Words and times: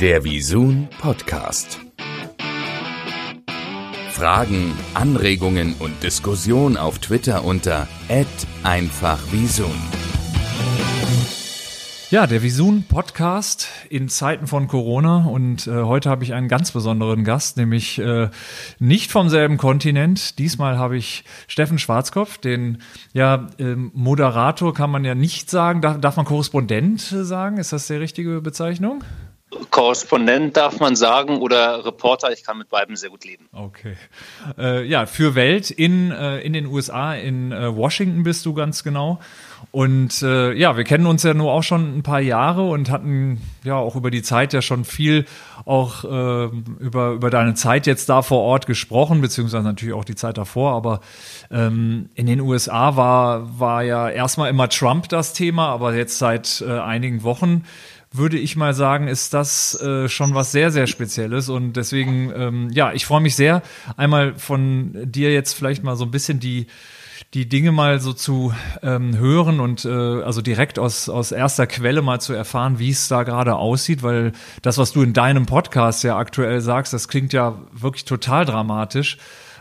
Der 0.00 0.24
Visun 0.24 0.88
Podcast. 1.00 1.80
Fragen, 4.10 4.74
Anregungen 4.92 5.74
und 5.78 6.02
Diskussion 6.02 6.76
auf 6.76 6.98
Twitter 6.98 7.46
unter 7.46 7.88
@einfachvisun. 8.62 9.72
Ja, 12.10 12.26
der 12.26 12.42
Visun 12.42 12.82
Podcast 12.82 13.68
in 13.88 14.10
Zeiten 14.10 14.46
von 14.46 14.68
Corona 14.68 15.24
und 15.24 15.66
äh, 15.66 15.82
heute 15.82 16.10
habe 16.10 16.24
ich 16.24 16.34
einen 16.34 16.48
ganz 16.48 16.72
besonderen 16.72 17.24
Gast, 17.24 17.56
nämlich 17.56 17.98
äh, 17.98 18.28
nicht 18.78 19.10
vom 19.10 19.30
selben 19.30 19.56
Kontinent. 19.56 20.38
Diesmal 20.38 20.76
habe 20.76 20.98
ich 20.98 21.24
Steffen 21.48 21.78
Schwarzkopf, 21.78 22.36
den 22.36 22.82
ja 23.14 23.48
äh, 23.58 23.74
Moderator 23.74 24.74
kann 24.74 24.90
man 24.90 25.06
ja 25.06 25.14
nicht 25.14 25.48
sagen, 25.48 25.80
darf, 25.80 25.98
darf 26.02 26.16
man 26.16 26.26
Korrespondent 26.26 27.00
sagen? 27.00 27.56
Ist 27.56 27.72
das 27.72 27.86
die 27.86 27.94
richtige 27.94 28.42
Bezeichnung? 28.42 29.02
Korrespondent 29.70 30.56
darf 30.56 30.80
man 30.80 30.96
sagen 30.96 31.40
oder 31.40 31.84
Reporter. 31.84 32.32
Ich 32.32 32.42
kann 32.42 32.58
mit 32.58 32.68
beiden 32.68 32.96
sehr 32.96 33.10
gut 33.10 33.24
leben. 33.24 33.48
Okay. 33.52 33.96
Äh, 34.58 34.84
ja, 34.84 35.06
für 35.06 35.34
Welt 35.34 35.70
in, 35.70 36.10
äh, 36.10 36.40
in 36.40 36.52
den 36.52 36.66
USA, 36.66 37.14
in 37.14 37.52
äh, 37.52 37.74
Washington 37.74 38.24
bist 38.24 38.44
du 38.44 38.54
ganz 38.54 38.82
genau. 38.82 39.20
Und 39.76 40.22
äh, 40.22 40.54
ja, 40.54 40.78
wir 40.78 40.84
kennen 40.84 41.04
uns 41.04 41.22
ja 41.22 41.34
nur 41.34 41.52
auch 41.52 41.62
schon 41.62 41.98
ein 41.98 42.02
paar 42.02 42.20
Jahre 42.20 42.62
und 42.62 42.88
hatten 42.88 43.42
ja 43.62 43.74
auch 43.74 43.94
über 43.94 44.10
die 44.10 44.22
Zeit 44.22 44.54
ja 44.54 44.62
schon 44.62 44.86
viel 44.86 45.26
auch 45.66 46.02
äh, 46.02 46.46
über, 46.80 47.10
über 47.10 47.28
deine 47.28 47.52
Zeit 47.52 47.86
jetzt 47.86 48.08
da 48.08 48.22
vor 48.22 48.40
Ort 48.40 48.66
gesprochen, 48.66 49.20
beziehungsweise 49.20 49.64
natürlich 49.64 49.94
auch 49.94 50.06
die 50.06 50.14
Zeit 50.14 50.38
davor. 50.38 50.72
Aber 50.72 51.00
ähm, 51.50 52.08
in 52.14 52.24
den 52.24 52.40
USA 52.40 52.96
war, 52.96 53.60
war 53.60 53.82
ja 53.82 54.08
erstmal 54.08 54.48
immer 54.48 54.70
Trump 54.70 55.10
das 55.10 55.34
Thema, 55.34 55.68
aber 55.68 55.94
jetzt 55.94 56.16
seit 56.16 56.64
äh, 56.66 56.78
einigen 56.78 57.22
Wochen 57.22 57.64
würde 58.12 58.38
ich 58.38 58.56
mal 58.56 58.72
sagen, 58.72 59.08
ist 59.08 59.34
das 59.34 59.78
äh, 59.82 60.08
schon 60.08 60.34
was 60.34 60.52
sehr, 60.52 60.70
sehr 60.70 60.86
Spezielles. 60.86 61.50
Und 61.50 61.74
deswegen, 61.74 62.32
ähm, 62.34 62.70
ja, 62.70 62.94
ich 62.94 63.04
freue 63.04 63.20
mich 63.20 63.36
sehr, 63.36 63.62
einmal 63.98 64.36
von 64.36 64.96
dir 65.04 65.34
jetzt 65.34 65.52
vielleicht 65.52 65.84
mal 65.84 65.96
so 65.96 66.06
ein 66.06 66.10
bisschen 66.10 66.40
die, 66.40 66.66
die 67.34 67.48
Dinge 67.48 67.72
mal 67.72 68.00
so 68.00 68.12
zu 68.12 68.52
ähm, 68.82 69.16
hören 69.16 69.60
und 69.60 69.84
äh, 69.84 69.88
also 69.88 70.42
direkt 70.42 70.78
aus, 70.78 71.08
aus 71.08 71.32
erster 71.32 71.66
Quelle 71.66 72.02
mal 72.02 72.20
zu 72.20 72.32
erfahren, 72.32 72.78
wie 72.78 72.90
es 72.90 73.08
da 73.08 73.22
gerade 73.22 73.56
aussieht, 73.56 74.02
weil 74.02 74.32
das, 74.62 74.78
was 74.78 74.92
du 74.92 75.02
in 75.02 75.12
deinem 75.12 75.46
Podcast 75.46 76.04
ja 76.04 76.16
aktuell 76.16 76.60
sagst, 76.60 76.92
das 76.92 77.08
klingt 77.08 77.32
ja 77.32 77.58
wirklich 77.72 78.04
total 78.04 78.44
dramatisch. 78.44 79.18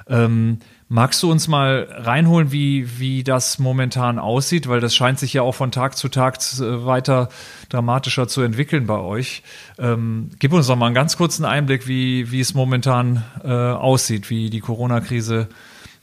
Ähm, 0.07 0.59
Magst 0.87 1.23
du 1.23 1.31
uns 1.31 1.47
mal 1.47 1.87
reinholen, 1.89 2.51
wie, 2.51 2.99
wie 2.99 3.23
das 3.23 3.57
momentan 3.57 4.19
aussieht? 4.19 4.67
Weil 4.67 4.81
das 4.81 4.93
scheint 4.93 5.17
sich 5.17 5.33
ja 5.33 5.41
auch 5.41 5.53
von 5.53 5.71
Tag 5.71 5.97
zu 5.97 6.09
Tag 6.09 6.37
äh, 6.59 6.85
weiter 6.85 7.29
dramatischer 7.69 8.27
zu 8.27 8.43
entwickeln 8.43 8.85
bei 8.85 8.99
euch. 8.99 9.41
Ähm, 9.79 10.29
gib 10.37 10.53
uns 10.53 10.67
doch 10.67 10.75
mal 10.75 10.85
einen 10.85 10.95
ganz 10.95 11.17
kurzen 11.17 11.43
Einblick, 11.43 11.87
wie, 11.87 12.29
wie 12.31 12.39
es 12.39 12.53
momentan 12.53 13.23
äh, 13.43 13.49
aussieht, 13.49 14.29
wie 14.29 14.51
die 14.51 14.59
Corona-Krise 14.59 15.47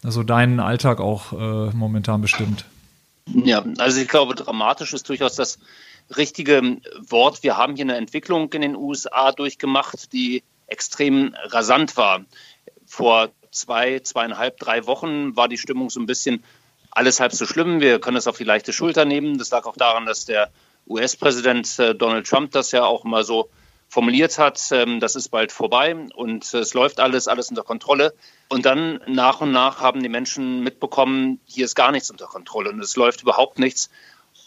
also 0.04 0.22
deinen 0.22 0.60
Alltag 0.60 1.00
auch 1.00 1.32
äh, 1.32 1.70
momentan 1.74 2.20
bestimmt. 2.20 2.64
Ja, 3.26 3.64
also 3.78 4.00
ich 4.00 4.08
glaube, 4.08 4.34
dramatisch 4.34 4.92
ist 4.92 5.08
durchaus 5.08 5.36
das 5.36 5.58
richtige 6.16 6.78
Wort. 7.08 7.42
Wir 7.42 7.56
haben 7.56 7.76
hier 7.76 7.84
eine 7.84 7.96
Entwicklung 7.96 8.52
in 8.52 8.62
den 8.62 8.76
USA 8.76 9.32
durchgemacht, 9.32 10.12
die 10.12 10.42
extrem 10.66 11.34
rasant 11.44 11.96
war. 11.96 12.24
Vor 12.86 13.30
zwei, 13.50 14.00
zweieinhalb, 14.00 14.58
drei 14.58 14.86
Wochen 14.86 15.36
war 15.36 15.48
die 15.48 15.58
Stimmung 15.58 15.90
so 15.90 16.00
ein 16.00 16.06
bisschen 16.06 16.42
alles 16.90 17.20
halb 17.20 17.32
so 17.32 17.46
schlimm. 17.46 17.80
Wir 17.80 18.00
können 18.00 18.16
es 18.16 18.26
auf 18.26 18.38
die 18.38 18.44
leichte 18.44 18.72
Schulter 18.72 19.04
nehmen. 19.04 19.38
Das 19.38 19.50
lag 19.50 19.64
auch 19.64 19.76
daran, 19.76 20.06
dass 20.06 20.24
der 20.24 20.50
US-Präsident 20.88 21.78
äh, 21.78 21.94
Donald 21.94 22.26
Trump 22.26 22.50
das 22.50 22.72
ja 22.72 22.84
auch 22.84 23.04
mal 23.04 23.24
so 23.24 23.48
formuliert 23.92 24.38
hat, 24.38 24.58
ähm, 24.70 25.00
das 25.00 25.16
ist 25.16 25.28
bald 25.28 25.52
vorbei 25.52 25.94
und 26.14 26.54
es 26.54 26.72
läuft 26.72 26.98
alles, 26.98 27.28
alles 27.28 27.50
unter 27.50 27.62
Kontrolle. 27.62 28.14
Und 28.48 28.64
dann 28.64 29.00
nach 29.06 29.42
und 29.42 29.52
nach 29.52 29.80
haben 29.80 30.02
die 30.02 30.08
Menschen 30.08 30.62
mitbekommen, 30.62 31.40
hier 31.44 31.66
ist 31.66 31.74
gar 31.74 31.92
nichts 31.92 32.10
unter 32.10 32.24
Kontrolle 32.24 32.70
und 32.70 32.80
es 32.80 32.96
läuft 32.96 33.20
überhaupt 33.20 33.58
nichts. 33.58 33.90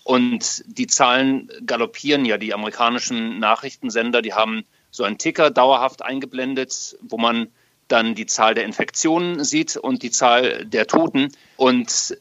Und 0.04 0.64
die 0.66 0.88
Zahlen 0.88 1.52
galoppieren 1.64 2.26
ja. 2.26 2.40
Die 2.40 2.56
amerikanischen 2.56 3.38
Nachrichtensender, 3.38 4.24
die 4.24 4.34
haben 4.34 4.66
so 4.90 5.04
einen 5.04 5.20
Ticker 5.20 5.52
dauerhaft 5.52 6.02
eingeblendet, 6.02 6.98
wo 7.02 7.20
man 7.20 7.50
dann 7.88 8.16
die 8.16 8.26
Zahl 8.26 8.56
der 8.56 8.66
Infektionen 8.66 9.44
sieht 9.44 9.78
und 9.78 10.02
die 10.02 10.10
Zahl 10.10 10.66
der 10.66 10.88
Toten. 10.88 11.32
Und 11.56 12.18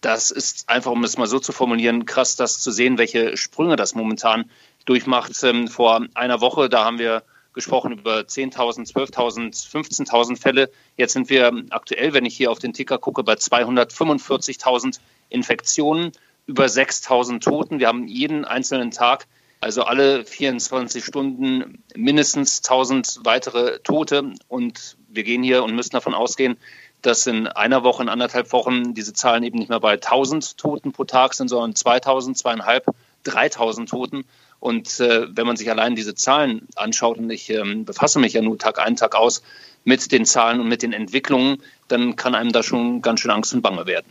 das 0.00 0.30
ist 0.30 0.68
einfach, 0.68 0.92
um 0.92 1.02
es 1.02 1.18
mal 1.18 1.26
so 1.26 1.40
zu 1.40 1.50
formulieren, 1.50 2.06
krass, 2.06 2.36
das 2.36 2.60
zu 2.60 2.70
sehen, 2.70 2.96
welche 2.96 3.36
Sprünge 3.36 3.74
das 3.74 3.96
momentan 3.96 4.48
durchmacht. 4.84 5.32
Ähm, 5.42 5.68
vor 5.68 6.06
einer 6.14 6.40
Woche, 6.40 6.68
da 6.68 6.84
haben 6.84 6.98
wir 6.98 7.22
gesprochen 7.52 7.92
über 7.92 8.20
10.000, 8.20 8.92
12.000, 8.92 9.70
15.000 9.70 10.40
Fälle. 10.40 10.70
Jetzt 10.96 11.14
sind 11.14 11.30
wir 11.30 11.52
aktuell, 11.70 12.12
wenn 12.12 12.24
ich 12.24 12.36
hier 12.36 12.50
auf 12.50 12.58
den 12.58 12.72
Ticker 12.72 12.98
gucke, 12.98 13.24
bei 13.24 13.34
245.000 13.34 15.00
Infektionen, 15.28 16.12
über 16.46 16.66
6.000 16.66 17.40
Toten. 17.40 17.78
Wir 17.78 17.88
haben 17.88 18.06
jeden 18.06 18.44
einzelnen 18.44 18.90
Tag 18.90 19.26
also 19.60 19.82
alle 19.82 20.24
24 20.24 21.04
Stunden 21.04 21.82
mindestens 21.94 22.62
1000 22.64 23.20
weitere 23.24 23.78
Tote. 23.80 24.32
Und 24.48 24.96
wir 25.08 25.22
gehen 25.22 25.42
hier 25.42 25.62
und 25.62 25.74
müssen 25.74 25.92
davon 25.92 26.14
ausgehen, 26.14 26.56
dass 27.02 27.26
in 27.26 27.46
einer 27.46 27.84
Woche, 27.84 28.02
in 28.02 28.08
anderthalb 28.08 28.52
Wochen 28.52 28.94
diese 28.94 29.12
Zahlen 29.12 29.42
eben 29.42 29.58
nicht 29.58 29.68
mehr 29.68 29.80
bei 29.80 29.92
1000 29.92 30.56
Toten 30.58 30.92
pro 30.92 31.04
Tag 31.04 31.34
sind, 31.34 31.48
sondern 31.48 31.74
2000, 31.74 32.36
zweieinhalb, 32.36 32.86
3000 33.24 33.88
Toten. 33.88 34.24
Und 34.60 35.00
äh, 35.00 35.26
wenn 35.34 35.46
man 35.46 35.56
sich 35.56 35.70
allein 35.70 35.96
diese 35.96 36.14
Zahlen 36.14 36.68
anschaut, 36.76 37.18
und 37.18 37.30
ich 37.30 37.50
ähm, 37.50 37.84
befasse 37.84 38.18
mich 38.18 38.34
ja 38.34 38.42
nur 38.42 38.58
Tag 38.58 38.78
ein, 38.78 38.94
Tag 38.94 39.14
aus 39.14 39.42
mit 39.84 40.12
den 40.12 40.26
Zahlen 40.26 40.60
und 40.60 40.68
mit 40.68 40.82
den 40.82 40.92
Entwicklungen, 40.92 41.62
dann 41.88 42.14
kann 42.14 42.34
einem 42.34 42.52
da 42.52 42.62
schon 42.62 43.00
ganz 43.00 43.20
schön 43.20 43.30
Angst 43.30 43.54
und 43.54 43.62
Bange 43.62 43.86
werden. 43.86 44.06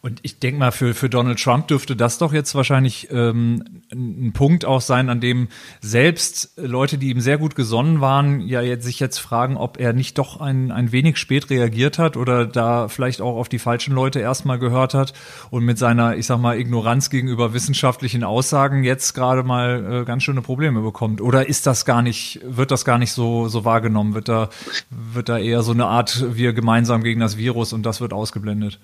Und 0.00 0.20
ich 0.22 0.38
denke 0.38 0.60
mal, 0.60 0.70
für, 0.70 0.94
für 0.94 1.10
Donald 1.10 1.42
Trump 1.42 1.66
dürfte 1.66 1.96
das 1.96 2.18
doch 2.18 2.32
jetzt 2.32 2.54
wahrscheinlich 2.54 3.08
ähm, 3.10 3.82
ein 3.92 4.32
Punkt 4.32 4.64
auch 4.64 4.80
sein, 4.80 5.08
an 5.08 5.20
dem 5.20 5.48
selbst 5.80 6.52
Leute, 6.56 6.98
die 6.98 7.10
ihm 7.10 7.20
sehr 7.20 7.36
gut 7.36 7.56
gesonnen 7.56 8.00
waren, 8.00 8.40
ja 8.40 8.62
jetzt 8.62 8.84
sich 8.84 9.00
jetzt 9.00 9.18
fragen, 9.18 9.56
ob 9.56 9.80
er 9.80 9.92
nicht 9.92 10.16
doch 10.16 10.40
ein, 10.40 10.70
ein 10.70 10.92
wenig 10.92 11.16
spät 11.16 11.50
reagiert 11.50 11.98
hat 11.98 12.16
oder 12.16 12.46
da 12.46 12.86
vielleicht 12.86 13.20
auch 13.20 13.36
auf 13.36 13.48
die 13.48 13.58
falschen 13.58 13.92
Leute 13.92 14.20
erstmal 14.20 14.60
gehört 14.60 14.94
hat 14.94 15.14
und 15.50 15.64
mit 15.64 15.78
seiner, 15.78 16.16
ich 16.16 16.26
sag 16.26 16.38
mal, 16.38 16.60
Ignoranz 16.60 17.10
gegenüber 17.10 17.52
wissenschaftlichen 17.52 18.22
Aussagen 18.22 18.84
jetzt 18.84 19.14
gerade 19.14 19.42
mal 19.42 20.02
äh, 20.02 20.04
ganz 20.04 20.22
schöne 20.22 20.42
Probleme 20.42 20.80
bekommt. 20.80 21.20
Oder 21.20 21.48
ist 21.48 21.66
das 21.66 21.84
gar 21.84 22.02
nicht, 22.02 22.40
wird 22.44 22.70
das 22.70 22.84
gar 22.84 22.98
nicht 22.98 23.12
so, 23.12 23.48
so 23.48 23.64
wahrgenommen? 23.64 24.14
Wird 24.14 24.28
da, 24.28 24.48
wird 24.90 25.28
da 25.28 25.38
eher 25.38 25.62
so 25.62 25.72
eine 25.72 25.86
Art, 25.86 26.24
wir 26.36 26.52
gemeinsam 26.52 27.02
gegen 27.02 27.18
das 27.18 27.36
Virus 27.36 27.72
und 27.72 27.82
das 27.82 28.00
wird 28.00 28.12
ausgeblendet? 28.12 28.78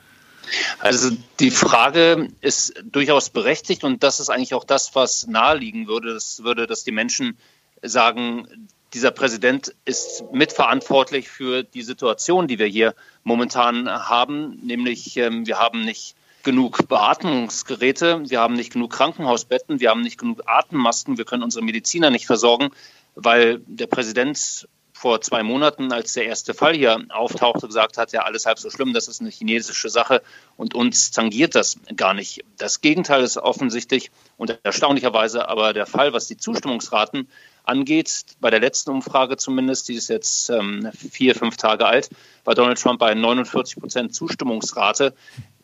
Also 0.78 1.10
die 1.40 1.50
Frage 1.50 2.28
ist 2.40 2.74
durchaus 2.84 3.30
berechtigt 3.30 3.84
und 3.84 4.02
das 4.02 4.20
ist 4.20 4.30
eigentlich 4.30 4.54
auch 4.54 4.64
das, 4.64 4.94
was 4.94 5.26
naheliegen 5.26 5.86
würde. 5.86 6.14
Das 6.14 6.42
würde, 6.44 6.66
dass 6.66 6.84
die 6.84 6.92
Menschen 6.92 7.36
sagen, 7.82 8.68
dieser 8.94 9.10
Präsident 9.10 9.74
ist 9.84 10.24
mitverantwortlich 10.32 11.28
für 11.28 11.64
die 11.64 11.82
Situation, 11.82 12.46
die 12.46 12.58
wir 12.58 12.66
hier 12.66 12.94
momentan 13.24 13.88
haben, 13.88 14.60
nämlich 14.62 15.16
ähm, 15.16 15.46
wir 15.46 15.58
haben 15.58 15.84
nicht 15.84 16.14
genug 16.44 16.86
Beatmungsgeräte, 16.88 18.22
wir 18.28 18.40
haben 18.40 18.54
nicht 18.54 18.72
genug 18.72 18.92
Krankenhausbetten, 18.92 19.80
wir 19.80 19.90
haben 19.90 20.02
nicht 20.02 20.18
genug 20.18 20.42
Atemmasken, 20.46 21.18
wir 21.18 21.24
können 21.24 21.42
unsere 21.42 21.64
Mediziner 21.64 22.10
nicht 22.10 22.26
versorgen, 22.26 22.70
weil 23.16 23.60
der 23.66 23.86
Präsident 23.86 24.68
vor 24.96 25.20
zwei 25.20 25.42
Monaten, 25.42 25.92
als 25.92 26.12
der 26.12 26.24
erste 26.24 26.54
Fall 26.54 26.74
hier 26.74 27.04
auftauchte, 27.10 27.66
gesagt 27.66 27.98
hat, 27.98 28.12
ja, 28.12 28.22
alles 28.22 28.46
halb 28.46 28.60
so 28.60 28.70
schlimm, 28.70 28.94
das 28.94 29.08
ist 29.08 29.20
eine 29.20 29.28
chinesische 29.28 29.90
Sache 29.90 30.22
und 30.56 30.74
uns 30.74 31.10
tangiert 31.10 31.56
das 31.56 31.78
gar 31.96 32.14
nicht. 32.14 32.44
Das 32.56 32.80
Gegenteil 32.80 33.22
ist 33.22 33.36
offensichtlich 33.36 34.12
und 34.36 34.56
erstaunlicherweise 34.62 35.48
aber 35.48 35.72
der 35.72 35.86
Fall, 35.86 36.12
was 36.12 36.28
die 36.28 36.36
Zustimmungsraten 36.36 37.28
angeht. 37.64 38.24
Bei 38.40 38.50
der 38.50 38.60
letzten 38.60 38.92
Umfrage 38.92 39.36
zumindest, 39.36 39.88
die 39.88 39.94
ist 39.94 40.08
jetzt 40.08 40.48
ähm, 40.50 40.90
vier, 40.92 41.34
fünf 41.34 41.56
Tage 41.56 41.86
alt, 41.86 42.08
war 42.44 42.54
Donald 42.54 42.80
Trump 42.80 43.00
bei 43.00 43.14
49 43.14 43.80
Prozent 43.80 44.14
Zustimmungsrate. 44.14 45.12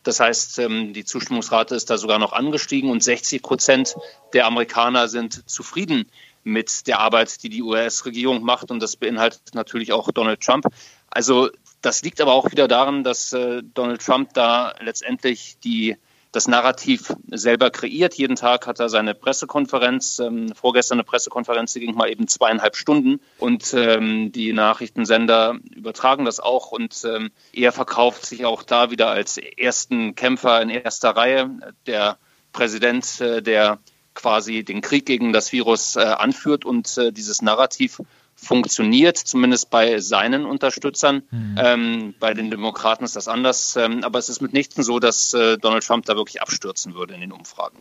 Das 0.02 0.18
heißt, 0.18 0.58
ähm, 0.58 0.92
die 0.92 1.04
Zustimmungsrate 1.04 1.76
ist 1.76 1.88
da 1.88 1.98
sogar 1.98 2.18
noch 2.18 2.32
angestiegen 2.32 2.90
und 2.90 3.02
60 3.02 3.42
Prozent 3.42 3.94
der 4.32 4.46
Amerikaner 4.46 5.08
sind 5.08 5.48
zufrieden 5.48 6.10
mit 6.42 6.86
der 6.86 7.00
Arbeit, 7.00 7.42
die 7.42 7.48
die 7.48 7.62
US-Regierung 7.62 8.42
macht. 8.42 8.70
Und 8.70 8.80
das 8.80 8.96
beinhaltet 8.96 9.54
natürlich 9.54 9.92
auch 9.92 10.10
Donald 10.12 10.40
Trump. 10.40 10.66
Also 11.10 11.50
das 11.82 12.02
liegt 12.02 12.20
aber 12.20 12.32
auch 12.32 12.50
wieder 12.50 12.68
daran, 12.68 13.04
dass 13.04 13.32
äh, 13.32 13.62
Donald 13.74 14.04
Trump 14.04 14.34
da 14.34 14.74
letztendlich 14.80 15.58
die, 15.64 15.96
das 16.30 16.46
Narrativ 16.46 17.14
selber 17.28 17.70
kreiert. 17.70 18.14
Jeden 18.14 18.36
Tag 18.36 18.66
hat 18.66 18.80
er 18.80 18.88
seine 18.88 19.14
Pressekonferenz. 19.14 20.18
Ähm, 20.18 20.52
vorgestern 20.54 20.96
eine 20.96 21.04
Pressekonferenz, 21.04 21.72
die 21.72 21.80
ging 21.80 21.94
mal 21.94 22.10
eben 22.10 22.28
zweieinhalb 22.28 22.76
Stunden. 22.76 23.20
Und 23.38 23.74
ähm, 23.74 24.30
die 24.32 24.52
Nachrichtensender 24.52 25.58
übertragen 25.74 26.24
das 26.24 26.38
auch. 26.38 26.70
Und 26.70 27.04
ähm, 27.04 27.30
er 27.52 27.72
verkauft 27.72 28.26
sich 28.26 28.44
auch 28.44 28.62
da 28.62 28.90
wieder 28.90 29.08
als 29.08 29.38
ersten 29.38 30.14
Kämpfer 30.14 30.60
in 30.60 30.70
erster 30.70 31.10
Reihe. 31.10 31.50
Der 31.86 32.18
Präsident, 32.52 33.20
äh, 33.20 33.42
der 33.42 33.78
quasi 34.20 34.64
den 34.64 34.80
Krieg 34.80 35.06
gegen 35.06 35.32
das 35.32 35.52
Virus 35.52 35.96
äh, 35.96 36.00
anführt 36.00 36.64
und 36.64 36.96
äh, 36.98 37.12
dieses 37.12 37.42
Narrativ 37.42 38.00
funktioniert, 38.34 39.18
zumindest 39.18 39.70
bei 39.70 39.98
seinen 39.98 40.46
Unterstützern. 40.46 41.22
Mhm. 41.30 41.54
Ähm, 41.58 42.14
bei 42.18 42.32
den 42.32 42.50
Demokraten 42.50 43.04
ist 43.04 43.16
das 43.16 43.28
anders. 43.28 43.76
Ähm, 43.76 44.02
aber 44.02 44.18
es 44.18 44.28
ist 44.28 44.40
mitnichten 44.40 44.82
so, 44.82 44.98
dass 44.98 45.34
äh, 45.34 45.58
Donald 45.58 45.84
Trump 45.84 46.06
da 46.06 46.16
wirklich 46.16 46.40
abstürzen 46.40 46.94
würde 46.94 47.14
in 47.14 47.20
den 47.20 47.32
Umfragen. 47.32 47.78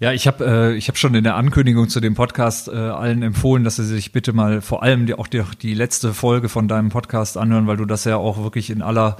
Ja, 0.00 0.12
ich 0.12 0.26
habe 0.26 0.44
äh, 0.44 0.76
ich 0.76 0.88
hab 0.88 0.98
schon 0.98 1.14
in 1.14 1.24
der 1.24 1.36
Ankündigung 1.36 1.88
zu 1.88 2.00
dem 2.00 2.14
Podcast 2.14 2.68
äh, 2.68 2.72
allen 2.72 3.22
empfohlen, 3.22 3.64
dass 3.64 3.76
sie 3.76 3.84
sich 3.84 4.12
bitte 4.12 4.32
mal 4.32 4.60
vor 4.60 4.82
allem 4.82 5.06
die, 5.06 5.14
auch 5.14 5.28
die, 5.28 5.42
die 5.62 5.74
letzte 5.74 6.12
Folge 6.12 6.48
von 6.48 6.68
deinem 6.68 6.88
Podcast 6.88 7.36
anhören, 7.36 7.66
weil 7.66 7.76
du 7.76 7.84
das 7.84 8.04
ja 8.04 8.16
auch 8.16 8.42
wirklich 8.42 8.68
in 8.70 8.82
aller 8.82 9.16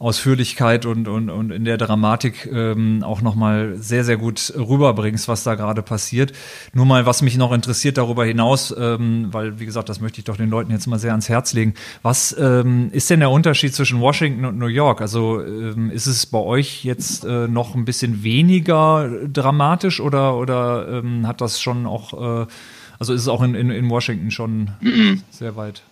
Ausführlichkeit 0.00 0.86
und, 0.86 1.08
und, 1.08 1.28
und 1.28 1.50
in 1.50 1.66
der 1.66 1.76
Dramatik 1.76 2.48
ähm, 2.50 3.02
auch 3.04 3.20
nochmal 3.20 3.76
sehr, 3.76 4.02
sehr 4.02 4.16
gut 4.16 4.50
rüberbringst, 4.56 5.28
was 5.28 5.44
da 5.44 5.56
gerade 5.56 5.82
passiert. 5.82 6.32
Nur 6.72 6.86
mal, 6.86 7.04
was 7.04 7.20
mich 7.20 7.36
noch 7.36 7.52
interessiert 7.52 7.98
darüber 7.98 8.24
hinaus, 8.24 8.74
ähm, 8.76 9.28
weil, 9.30 9.60
wie 9.60 9.66
gesagt, 9.66 9.90
das 9.90 10.00
möchte 10.00 10.18
ich 10.18 10.24
doch 10.24 10.38
den 10.38 10.48
Leuten 10.48 10.70
jetzt 10.70 10.86
mal 10.86 10.98
sehr 10.98 11.10
ans 11.10 11.28
Herz 11.28 11.52
legen. 11.52 11.74
Was 12.00 12.34
ähm, 12.38 12.88
ist 12.92 13.10
denn 13.10 13.20
der 13.20 13.30
Unterschied 13.30 13.74
zwischen 13.74 14.00
Washington 14.00 14.46
und 14.46 14.56
New 14.56 14.68
York? 14.68 15.02
Also 15.02 15.44
ähm, 15.44 15.90
ist 15.90 16.06
es 16.06 16.24
bei 16.24 16.38
euch 16.38 16.82
jetzt 16.82 17.26
äh, 17.26 17.46
noch 17.46 17.74
ein 17.74 17.84
bisschen 17.84 18.22
weniger 18.22 19.06
dramatisch 19.30 20.00
oder, 20.00 20.38
oder 20.38 20.88
ähm, 20.88 21.26
hat 21.26 21.42
das 21.42 21.60
schon 21.60 21.84
auch, 21.84 22.44
äh, 22.44 22.46
also 22.98 23.12
ist 23.12 23.20
es 23.20 23.28
auch 23.28 23.42
in, 23.42 23.54
in, 23.54 23.70
in 23.70 23.90
Washington 23.90 24.30
schon 24.30 24.70
mhm. 24.80 25.22
sehr 25.28 25.56
weit? 25.56 25.82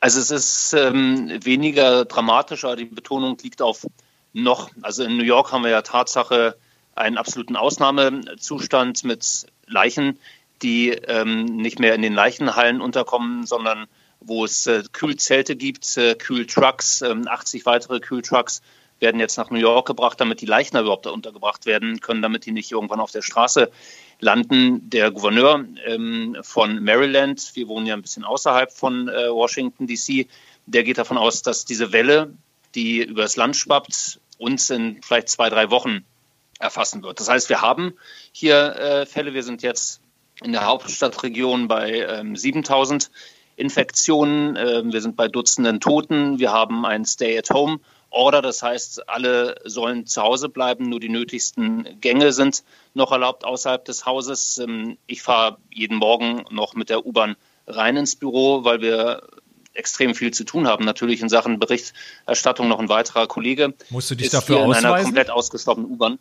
Also 0.00 0.20
es 0.20 0.30
ist 0.30 0.74
ähm, 0.74 1.44
weniger 1.44 2.04
dramatischer, 2.04 2.76
die 2.76 2.84
Betonung 2.84 3.38
liegt 3.42 3.62
auf 3.62 3.86
noch. 4.32 4.70
Also 4.82 5.04
in 5.04 5.16
New 5.16 5.24
York 5.24 5.52
haben 5.52 5.64
wir 5.64 5.70
ja 5.70 5.82
Tatsache 5.82 6.56
einen 6.94 7.18
absoluten 7.18 7.56
Ausnahmezustand 7.56 9.04
mit 9.04 9.46
Leichen, 9.66 10.18
die 10.62 10.90
ähm, 10.90 11.44
nicht 11.44 11.78
mehr 11.78 11.94
in 11.94 12.02
den 12.02 12.14
Leichenhallen 12.14 12.80
unterkommen, 12.80 13.46
sondern 13.46 13.86
wo 14.20 14.44
es 14.44 14.66
äh, 14.66 14.82
Kühlzelte 14.92 15.56
gibt, 15.56 15.96
äh, 15.96 16.14
Kühltrucks, 16.14 17.02
äh, 17.02 17.14
80 17.26 17.66
weitere 17.66 18.00
Kühltrucks 18.00 18.62
werden 19.00 19.20
jetzt 19.20 19.36
nach 19.36 19.50
New 19.50 19.58
York 19.58 19.86
gebracht, 19.86 20.20
damit 20.20 20.40
die 20.40 20.46
Leichen 20.46 20.76
überhaupt 20.76 21.06
da 21.06 21.10
untergebracht 21.10 21.66
werden 21.66 22.00
können, 22.00 22.22
damit 22.22 22.46
die 22.46 22.52
nicht 22.52 22.72
irgendwann 22.72 23.00
auf 23.00 23.10
der 23.10 23.22
Straße 23.22 23.70
landen. 24.20 24.88
Der 24.88 25.10
Gouverneur 25.10 25.64
ähm, 25.84 26.36
von 26.42 26.82
Maryland, 26.82 27.50
wir 27.54 27.68
wohnen 27.68 27.86
ja 27.86 27.94
ein 27.94 28.02
bisschen 28.02 28.24
außerhalb 28.24 28.72
von 28.72 29.08
äh, 29.08 29.30
Washington, 29.30 29.86
D.C., 29.86 30.26
der 30.66 30.82
geht 30.82 30.98
davon 30.98 31.16
aus, 31.16 31.42
dass 31.42 31.64
diese 31.64 31.92
Welle, 31.92 32.34
die 32.74 33.02
übers 33.02 33.36
Land 33.36 33.56
schwappt, 33.56 34.20
uns 34.38 34.68
in 34.70 35.00
vielleicht 35.02 35.28
zwei, 35.28 35.48
drei 35.48 35.70
Wochen 35.70 36.04
erfassen 36.58 37.02
wird. 37.02 37.20
Das 37.20 37.28
heißt, 37.28 37.48
wir 37.48 37.60
haben 37.60 37.94
hier 38.32 38.76
äh, 38.76 39.06
Fälle. 39.06 39.34
Wir 39.34 39.42
sind 39.42 39.62
jetzt 39.62 40.00
in 40.42 40.52
der 40.52 40.66
Hauptstadtregion 40.66 41.68
bei 41.68 42.00
ähm, 42.00 42.36
7000 42.36 43.10
Infektionen. 43.56 44.56
Äh, 44.56 44.82
wir 44.84 45.00
sind 45.00 45.16
bei 45.16 45.28
Dutzenden 45.28 45.80
Toten. 45.80 46.38
Wir 46.38 46.52
haben 46.52 46.84
ein 46.84 47.04
Stay-at-Home. 47.04 47.78
Order. 48.16 48.42
Das 48.42 48.62
heißt, 48.62 49.08
alle 49.08 49.56
sollen 49.64 50.06
zu 50.06 50.22
Hause 50.22 50.48
bleiben. 50.48 50.88
Nur 50.88 51.00
die 51.00 51.08
nötigsten 51.08 52.00
Gänge 52.00 52.32
sind 52.32 52.64
noch 52.94 53.12
erlaubt 53.12 53.44
außerhalb 53.44 53.84
des 53.84 54.06
Hauses. 54.06 54.58
Ähm, 54.58 54.98
ich 55.06 55.22
fahre 55.22 55.58
jeden 55.70 55.98
Morgen 55.98 56.44
noch 56.50 56.74
mit 56.74 56.90
der 56.90 57.06
U-Bahn 57.06 57.36
rein 57.66 57.96
ins 57.96 58.16
Büro, 58.16 58.64
weil 58.64 58.80
wir 58.80 59.22
extrem 59.74 60.14
viel 60.14 60.32
zu 60.32 60.44
tun 60.44 60.66
haben. 60.66 60.84
Natürlich 60.84 61.20
in 61.20 61.28
Sachen 61.28 61.58
Berichterstattung 61.58 62.68
noch 62.68 62.80
ein 62.80 62.88
weiterer 62.88 63.26
Kollege. 63.26 63.74
Musst 63.90 64.10
du 64.10 64.14
dich 64.14 64.30
dafür 64.30 64.56
in 64.56 64.64
ausweisen? 64.64 64.86
einer 64.86 65.02
komplett 65.02 65.30
ausgestoppenen 65.30 65.90
U-Bahn. 65.90 66.18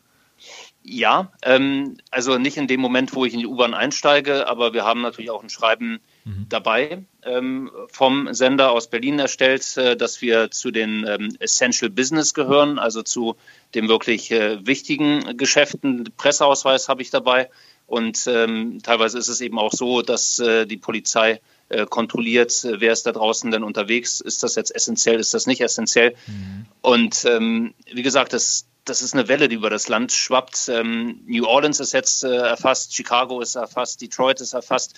Ja, 0.83 1.31
ähm, 1.41 1.97
also 2.11 2.37
nicht 2.37 2.57
in 2.57 2.67
dem 2.67 2.79
Moment, 2.79 3.15
wo 3.15 3.25
ich 3.25 3.33
in 3.33 3.39
die 3.39 3.47
U-Bahn 3.47 3.73
einsteige, 3.73 4.47
aber 4.47 4.73
wir 4.73 4.85
haben 4.85 5.01
natürlich 5.01 5.31
auch 5.31 5.41
ein 5.41 5.49
Schreiben 5.49 5.99
mhm. 6.25 6.47
dabei 6.49 7.03
ähm, 7.23 7.71
vom 7.91 8.33
Sender 8.33 8.71
aus 8.71 8.89
Berlin 8.89 9.19
erstellt, 9.19 9.77
äh, 9.77 9.95
dass 9.95 10.21
wir 10.21 10.51
zu 10.51 10.71
den 10.71 11.05
ähm, 11.07 11.35
Essential 11.39 11.89
Business 11.89 12.33
gehören, 12.33 12.77
also 12.77 13.01
zu 13.01 13.35
den 13.73 13.87
wirklich 13.87 14.31
äh, 14.31 14.65
wichtigen 14.65 15.37
Geschäften. 15.37 16.11
Presseausweis 16.17 16.89
habe 16.89 17.01
ich 17.01 17.09
dabei 17.09 17.49
und 17.87 18.25
ähm, 18.27 18.79
teilweise 18.83 19.17
ist 19.17 19.27
es 19.27 19.41
eben 19.41 19.59
auch 19.59 19.71
so, 19.71 20.01
dass 20.01 20.39
äh, 20.39 20.65
die 20.65 20.77
Polizei 20.77 21.39
äh, 21.69 21.85
kontrolliert, 21.85 22.63
wer 22.63 22.91
ist 22.91 23.05
da 23.05 23.11
draußen 23.11 23.49
denn 23.51 23.63
unterwegs, 23.63 24.21
ist 24.21 24.43
das 24.43 24.55
jetzt 24.55 24.75
essentiell, 24.75 25.19
ist 25.19 25.33
das 25.33 25.47
nicht 25.47 25.61
essentiell. 25.61 26.15
Mhm. 26.27 26.65
Und 26.81 27.25
ähm, 27.25 27.73
wie 27.91 28.03
gesagt, 28.03 28.33
das 28.33 28.67
das 28.85 29.01
ist 29.01 29.15
eine 29.15 29.27
Welle, 29.27 29.49
die 29.49 29.55
über 29.55 29.71
das 29.71 29.87
Land 29.87 30.11
schwappt. 30.11 30.69
Ähm, 30.69 31.21
New 31.25 31.45
Orleans 31.45 31.79
ist 31.79 31.91
jetzt 31.91 32.23
äh, 32.23 32.35
erfasst, 32.35 32.95
Chicago 32.95 33.41
ist 33.41 33.55
erfasst, 33.55 33.99
Detroit 33.99 34.41
ist 34.41 34.53
erfasst 34.53 34.95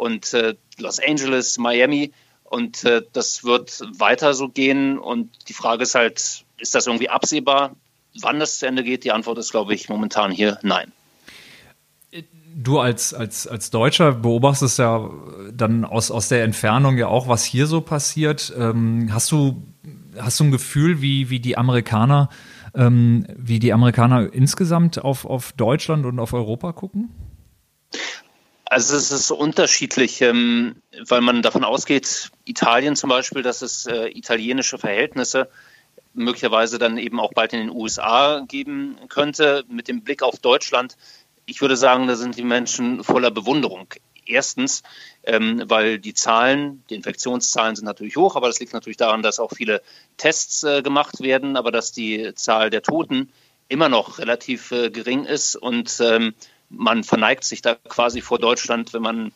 und 0.00 0.32
äh, 0.34 0.54
Los 0.78 0.98
Angeles, 0.98 1.58
Miami. 1.58 2.12
Und 2.44 2.84
äh, 2.84 3.02
das 3.12 3.44
wird 3.44 3.80
weiter 3.98 4.34
so 4.34 4.48
gehen. 4.48 4.98
Und 4.98 5.30
die 5.48 5.52
Frage 5.52 5.82
ist 5.82 5.94
halt, 5.94 6.44
ist 6.58 6.74
das 6.74 6.86
irgendwie 6.86 7.08
absehbar, 7.08 7.76
wann 8.20 8.40
das 8.40 8.58
zu 8.58 8.66
Ende 8.66 8.82
geht? 8.82 9.04
Die 9.04 9.12
Antwort 9.12 9.38
ist, 9.38 9.52
glaube 9.52 9.74
ich, 9.74 9.88
momentan 9.88 10.32
hier 10.32 10.58
nein. 10.62 10.92
Du 12.52 12.80
als, 12.80 13.14
als, 13.14 13.46
als 13.46 13.70
Deutscher 13.70 14.12
beobachtest 14.12 14.80
ja 14.80 15.08
dann 15.52 15.84
aus, 15.84 16.10
aus 16.10 16.28
der 16.28 16.42
Entfernung 16.42 16.98
ja 16.98 17.06
auch, 17.06 17.28
was 17.28 17.44
hier 17.44 17.66
so 17.66 17.80
passiert. 17.80 18.52
Ähm, 18.58 19.10
hast, 19.12 19.30
du, 19.30 19.62
hast 20.18 20.40
du 20.40 20.44
ein 20.44 20.50
Gefühl, 20.50 21.00
wie, 21.00 21.30
wie 21.30 21.38
die 21.38 21.56
Amerikaner 21.56 22.28
ähm, 22.74 23.26
wie 23.36 23.58
die 23.58 23.72
Amerikaner 23.72 24.32
insgesamt 24.32 25.02
auf, 25.02 25.24
auf 25.24 25.52
Deutschland 25.52 26.06
und 26.06 26.18
auf 26.18 26.32
Europa 26.32 26.72
gucken? 26.72 27.10
Also 28.70 28.96
es 28.96 29.10
ist 29.10 29.32
unterschiedlich, 29.32 30.20
ähm, 30.20 30.76
weil 31.08 31.22
man 31.22 31.42
davon 31.42 31.64
ausgeht, 31.64 32.30
Italien 32.44 32.94
zum 32.94 33.10
Beispiel, 33.10 33.42
dass 33.42 33.62
es 33.62 33.84
äh, 33.86 34.16
italienische 34.16 34.78
Verhältnisse 34.78 35.50
möglicherweise 36.14 36.78
dann 36.78 36.96
eben 36.96 37.18
auch 37.18 37.32
bald 37.32 37.52
in 37.52 37.58
den 37.58 37.70
USA 37.70 38.44
geben 38.46 38.96
könnte. 39.08 39.64
Mit 39.68 39.88
dem 39.88 40.04
Blick 40.04 40.22
auf 40.22 40.38
Deutschland, 40.38 40.96
ich 41.46 41.60
würde 41.60 41.76
sagen, 41.76 42.06
da 42.06 42.14
sind 42.14 42.36
die 42.36 42.44
Menschen 42.44 43.02
voller 43.02 43.32
Bewunderung. 43.32 43.88
Erstens, 44.24 44.84
ähm, 45.24 45.64
weil 45.66 45.98
die 45.98 46.14
Zahlen, 46.14 46.84
die 46.90 46.94
Infektionszahlen 46.94 47.74
sind 47.74 47.86
natürlich 47.86 48.16
hoch, 48.16 48.36
aber 48.36 48.46
das 48.46 48.60
liegt 48.60 48.72
natürlich 48.72 48.98
daran, 48.98 49.22
dass 49.22 49.40
auch 49.40 49.50
viele 49.52 49.82
Tests 50.16 50.62
äh, 50.62 50.82
gemacht 50.82 51.22
werden, 51.22 51.56
aber 51.56 51.72
dass 51.72 51.90
die 51.90 52.34
Zahl 52.36 52.70
der 52.70 52.82
Toten 52.82 53.32
immer 53.66 53.88
noch 53.88 54.20
relativ 54.20 54.70
äh, 54.70 54.90
gering 54.90 55.24
ist 55.24 55.56
und 55.56 55.98
ähm, 56.00 56.34
man 56.70 57.04
verneigt 57.04 57.44
sich 57.44 57.62
da 57.62 57.74
quasi 57.74 58.20
vor 58.20 58.38
Deutschland, 58.38 58.94
wenn 58.94 59.02
man 59.02 59.32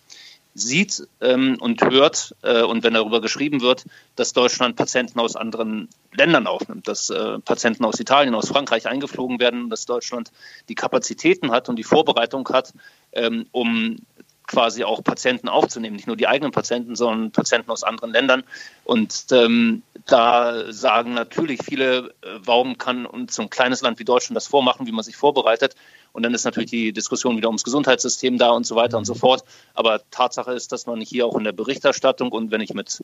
sieht 0.54 1.06
ähm, 1.20 1.56
und 1.60 1.82
hört 1.82 2.34
äh, 2.42 2.62
und 2.62 2.84
wenn 2.84 2.94
darüber 2.94 3.20
geschrieben 3.20 3.60
wird, 3.60 3.84
dass 4.14 4.32
Deutschland 4.32 4.76
Patienten 4.76 5.18
aus 5.18 5.34
anderen 5.34 5.88
Ländern 6.12 6.46
aufnimmt, 6.46 6.86
dass 6.86 7.10
äh, 7.10 7.40
Patienten 7.40 7.84
aus 7.84 7.98
Italien, 7.98 8.36
aus 8.36 8.48
Frankreich 8.48 8.86
eingeflogen 8.86 9.40
werden, 9.40 9.68
dass 9.68 9.84
Deutschland 9.84 10.30
die 10.68 10.76
Kapazitäten 10.76 11.50
hat 11.50 11.68
und 11.68 11.76
die 11.76 11.82
Vorbereitung 11.82 12.48
hat, 12.50 12.72
ähm, 13.12 13.46
um 13.50 13.98
quasi 14.46 14.84
auch 14.84 15.02
Patienten 15.02 15.48
aufzunehmen, 15.48 15.96
nicht 15.96 16.06
nur 16.06 16.16
die 16.16 16.28
eigenen 16.28 16.52
Patienten, 16.52 16.96
sondern 16.96 17.30
Patienten 17.30 17.70
aus 17.70 17.82
anderen 17.82 18.12
Ländern. 18.12 18.44
Und 18.84 19.26
ähm, 19.32 19.82
da 20.06 20.72
sagen 20.72 21.14
natürlich 21.14 21.60
viele, 21.64 22.14
äh, 22.22 22.38
warum 22.44 22.76
kann 22.78 23.06
uns 23.06 23.34
so 23.34 23.42
ein 23.42 23.50
kleines 23.50 23.80
Land 23.80 23.98
wie 23.98 24.04
Deutschland 24.04 24.36
das 24.36 24.46
vormachen, 24.46 24.86
wie 24.86 24.92
man 24.92 25.04
sich 25.04 25.16
vorbereitet? 25.16 25.74
Und 26.12 26.22
dann 26.22 26.34
ist 26.34 26.44
natürlich 26.44 26.70
die 26.70 26.92
Diskussion 26.92 27.36
wieder 27.36 27.48
ums 27.48 27.64
Gesundheitssystem 27.64 28.38
da 28.38 28.50
und 28.50 28.66
so 28.66 28.76
weiter 28.76 28.98
und 28.98 29.04
so 29.04 29.14
fort. 29.14 29.44
Aber 29.74 30.00
Tatsache 30.10 30.52
ist, 30.52 30.72
dass 30.72 30.86
man 30.86 31.00
hier 31.00 31.26
auch 31.26 31.36
in 31.36 31.44
der 31.44 31.52
Berichterstattung 31.52 32.30
und 32.30 32.50
wenn 32.50 32.60
ich 32.60 32.74
mit 32.74 33.02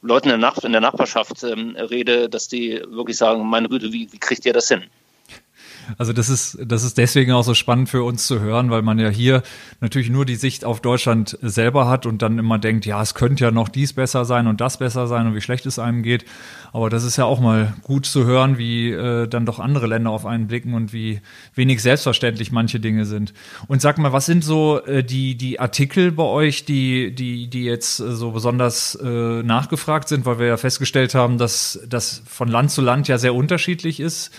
Leuten 0.00 0.30
in 0.30 0.40
der, 0.40 0.54
in 0.62 0.72
der 0.72 0.80
Nachbarschaft 0.80 1.42
ähm, 1.44 1.76
rede, 1.76 2.28
dass 2.28 2.48
die 2.48 2.82
wirklich 2.88 3.16
sagen, 3.16 3.46
meine 3.46 3.68
Güte, 3.68 3.92
wie, 3.92 4.12
wie 4.12 4.18
kriegt 4.18 4.46
ihr 4.46 4.52
das 4.52 4.68
hin? 4.68 4.84
Also 5.98 6.12
das 6.12 6.28
ist, 6.28 6.58
das 6.64 6.82
ist 6.82 6.98
deswegen 6.98 7.32
auch 7.32 7.42
so 7.42 7.54
spannend 7.54 7.88
für 7.88 8.02
uns 8.02 8.26
zu 8.26 8.40
hören, 8.40 8.70
weil 8.70 8.82
man 8.82 8.98
ja 8.98 9.08
hier 9.08 9.42
natürlich 9.80 10.10
nur 10.10 10.24
die 10.24 10.36
Sicht 10.36 10.64
auf 10.64 10.80
Deutschland 10.80 11.38
selber 11.42 11.88
hat 11.88 12.06
und 12.06 12.22
dann 12.22 12.38
immer 12.38 12.58
denkt, 12.58 12.86
ja, 12.86 13.00
es 13.00 13.14
könnte 13.14 13.44
ja 13.44 13.50
noch 13.50 13.68
dies 13.68 13.92
besser 13.92 14.24
sein 14.24 14.46
und 14.46 14.60
das 14.60 14.78
besser 14.78 15.06
sein 15.06 15.26
und 15.26 15.34
wie 15.34 15.40
schlecht 15.40 15.66
es 15.66 15.78
einem 15.78 16.02
geht. 16.02 16.24
Aber 16.72 16.90
das 16.90 17.04
ist 17.04 17.16
ja 17.16 17.24
auch 17.24 17.40
mal 17.40 17.74
gut 17.82 18.06
zu 18.06 18.24
hören, 18.24 18.58
wie 18.58 18.90
äh, 18.90 19.26
dann 19.28 19.46
doch 19.46 19.58
andere 19.58 19.86
Länder 19.86 20.10
auf 20.10 20.26
einen 20.26 20.46
blicken 20.46 20.74
und 20.74 20.92
wie 20.92 21.20
wenig 21.54 21.80
selbstverständlich 21.80 22.52
manche 22.52 22.80
Dinge 22.80 23.06
sind. 23.06 23.32
Und 23.66 23.80
sag 23.80 23.98
mal, 23.98 24.12
was 24.12 24.26
sind 24.26 24.44
so 24.44 24.84
äh, 24.84 25.02
die, 25.02 25.36
die 25.36 25.58
Artikel 25.60 26.12
bei 26.12 26.24
euch, 26.24 26.64
die, 26.64 27.14
die, 27.14 27.48
die 27.48 27.64
jetzt 27.64 28.00
äh, 28.00 28.14
so 28.14 28.32
besonders 28.32 28.94
äh, 28.96 29.42
nachgefragt 29.42 30.08
sind, 30.08 30.26
weil 30.26 30.38
wir 30.38 30.46
ja 30.46 30.56
festgestellt 30.56 31.14
haben, 31.14 31.38
dass 31.38 31.80
das 31.88 32.22
von 32.26 32.48
Land 32.48 32.70
zu 32.70 32.82
Land 32.82 33.08
ja 33.08 33.18
sehr 33.18 33.34
unterschiedlich 33.34 34.00
ist. 34.00 34.32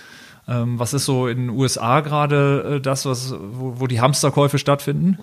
Ähm, 0.47 0.79
was 0.79 0.93
ist 0.93 1.05
so 1.05 1.27
in 1.27 1.47
den 1.47 1.49
USA 1.49 1.99
gerade 2.01 2.75
äh, 2.77 2.81
das, 2.81 3.05
was, 3.05 3.33
wo, 3.33 3.79
wo 3.79 3.87
die 3.87 3.99
Hamsterkäufe 3.99 4.57
stattfinden? 4.57 5.17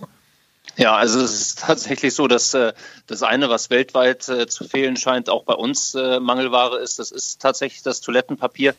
Ja, 0.77 0.97
also 0.97 1.21
es 1.21 1.41
ist 1.41 1.61
tatsächlich 1.61 2.15
so, 2.15 2.27
dass 2.27 2.53
äh, 2.55 2.73
das 3.07 3.23
eine, 3.23 3.49
was 3.49 3.71
weltweit 3.71 4.29
äh, 4.29 4.47
zu 4.47 4.65
fehlen 4.65 4.97
scheint, 4.97 5.31
auch 5.31 5.45
bei 5.45 5.55
uns 5.55 5.95
äh, 5.95 6.19
Mangelware 6.21 6.79
ist. 6.79 6.99
Das 6.99 7.11
ist 7.11 7.41
tatsächlich 7.41 7.83
das 7.83 8.01
Toilettenpapier. 8.01 8.75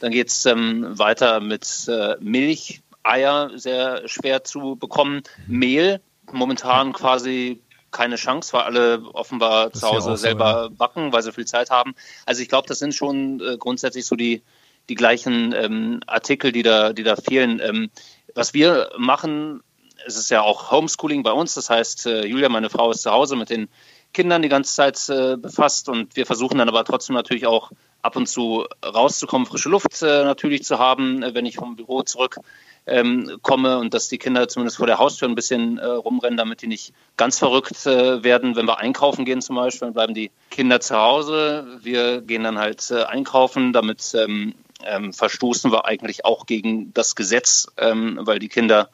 Dann 0.00 0.12
geht 0.12 0.28
es 0.28 0.44
ähm, 0.46 0.98
weiter 0.98 1.40
mit 1.40 1.88
äh, 1.88 2.16
Milch, 2.20 2.82
Eier 3.02 3.50
sehr 3.54 4.06
schwer 4.06 4.44
zu 4.44 4.76
bekommen. 4.76 5.22
Mehl 5.46 6.00
momentan 6.30 6.92
quasi 6.92 7.60
keine 7.90 8.16
Chance, 8.16 8.52
weil 8.52 8.62
alle 8.62 9.02
offenbar 9.14 9.70
das 9.70 9.80
zu 9.80 9.88
Hause 9.88 10.16
selber 10.18 10.64
so, 10.64 10.68
ja. 10.68 10.74
backen, 10.76 11.12
weil 11.12 11.22
sie 11.22 11.32
viel 11.32 11.46
Zeit 11.46 11.70
haben. 11.70 11.94
Also 12.26 12.42
ich 12.42 12.48
glaube, 12.48 12.68
das 12.68 12.78
sind 12.78 12.94
schon 12.94 13.40
äh, 13.40 13.56
grundsätzlich 13.56 14.04
so 14.04 14.14
die, 14.14 14.42
die 14.88 14.94
gleichen 14.94 15.54
ähm, 15.56 16.00
Artikel, 16.06 16.52
die 16.52 16.62
da, 16.62 16.92
die 16.92 17.02
da 17.02 17.16
fehlen. 17.16 17.60
Ähm, 17.62 17.90
was 18.34 18.54
wir 18.54 18.90
machen, 18.98 19.62
es 20.06 20.16
ist 20.16 20.30
ja 20.30 20.42
auch 20.42 20.70
Homeschooling 20.70 21.22
bei 21.22 21.32
uns. 21.32 21.54
Das 21.54 21.70
heißt, 21.70 22.06
äh, 22.06 22.26
Julia, 22.26 22.48
meine 22.48 22.70
Frau, 22.70 22.90
ist 22.90 23.02
zu 23.02 23.10
Hause 23.10 23.36
mit 23.36 23.50
den 23.50 23.68
Kindern 24.12 24.42
die 24.42 24.48
ganze 24.48 24.74
Zeit 24.74 25.08
äh, 25.08 25.36
befasst 25.36 25.88
und 25.88 26.16
wir 26.16 26.26
versuchen 26.26 26.58
dann 26.58 26.68
aber 26.68 26.84
trotzdem 26.84 27.14
natürlich 27.14 27.46
auch 27.46 27.70
ab 28.00 28.16
und 28.16 28.26
zu 28.26 28.64
rauszukommen, 28.84 29.46
frische 29.46 29.68
Luft 29.68 30.02
äh, 30.02 30.24
natürlich 30.24 30.64
zu 30.64 30.78
haben, 30.78 31.22
äh, 31.22 31.34
wenn 31.34 31.46
ich 31.46 31.56
vom 31.56 31.76
Büro 31.76 32.02
zurück 32.02 32.38
ähm, 32.86 33.38
komme 33.42 33.78
und 33.78 33.92
dass 33.92 34.08
die 34.08 34.18
Kinder 34.18 34.48
zumindest 34.48 34.78
vor 34.78 34.86
der 34.86 34.98
Haustür 34.98 35.28
ein 35.28 35.34
bisschen 35.34 35.78
äh, 35.78 35.84
rumrennen, 35.84 36.38
damit 36.38 36.62
die 36.62 36.68
nicht 36.68 36.94
ganz 37.16 37.38
verrückt 37.38 37.84
äh, 37.86 38.22
werden. 38.24 38.56
Wenn 38.56 38.66
wir 38.66 38.78
einkaufen 38.78 39.24
gehen 39.24 39.42
zum 39.42 39.56
Beispiel, 39.56 39.86
dann 39.86 39.94
bleiben 39.94 40.14
die 40.14 40.30
Kinder 40.50 40.80
zu 40.80 40.96
Hause. 40.96 41.78
Wir 41.82 42.22
gehen 42.22 42.44
dann 42.44 42.58
halt 42.58 42.90
äh, 42.90 43.02
einkaufen, 43.02 43.72
damit 43.72 44.14
ähm, 44.14 44.54
ähm, 44.84 45.12
verstoßen 45.12 45.72
wir 45.72 45.84
eigentlich 45.84 46.24
auch 46.24 46.46
gegen 46.46 46.92
das 46.94 47.14
Gesetz, 47.14 47.66
ähm, 47.76 48.18
weil 48.22 48.38
die 48.38 48.48
Kinder 48.48 48.90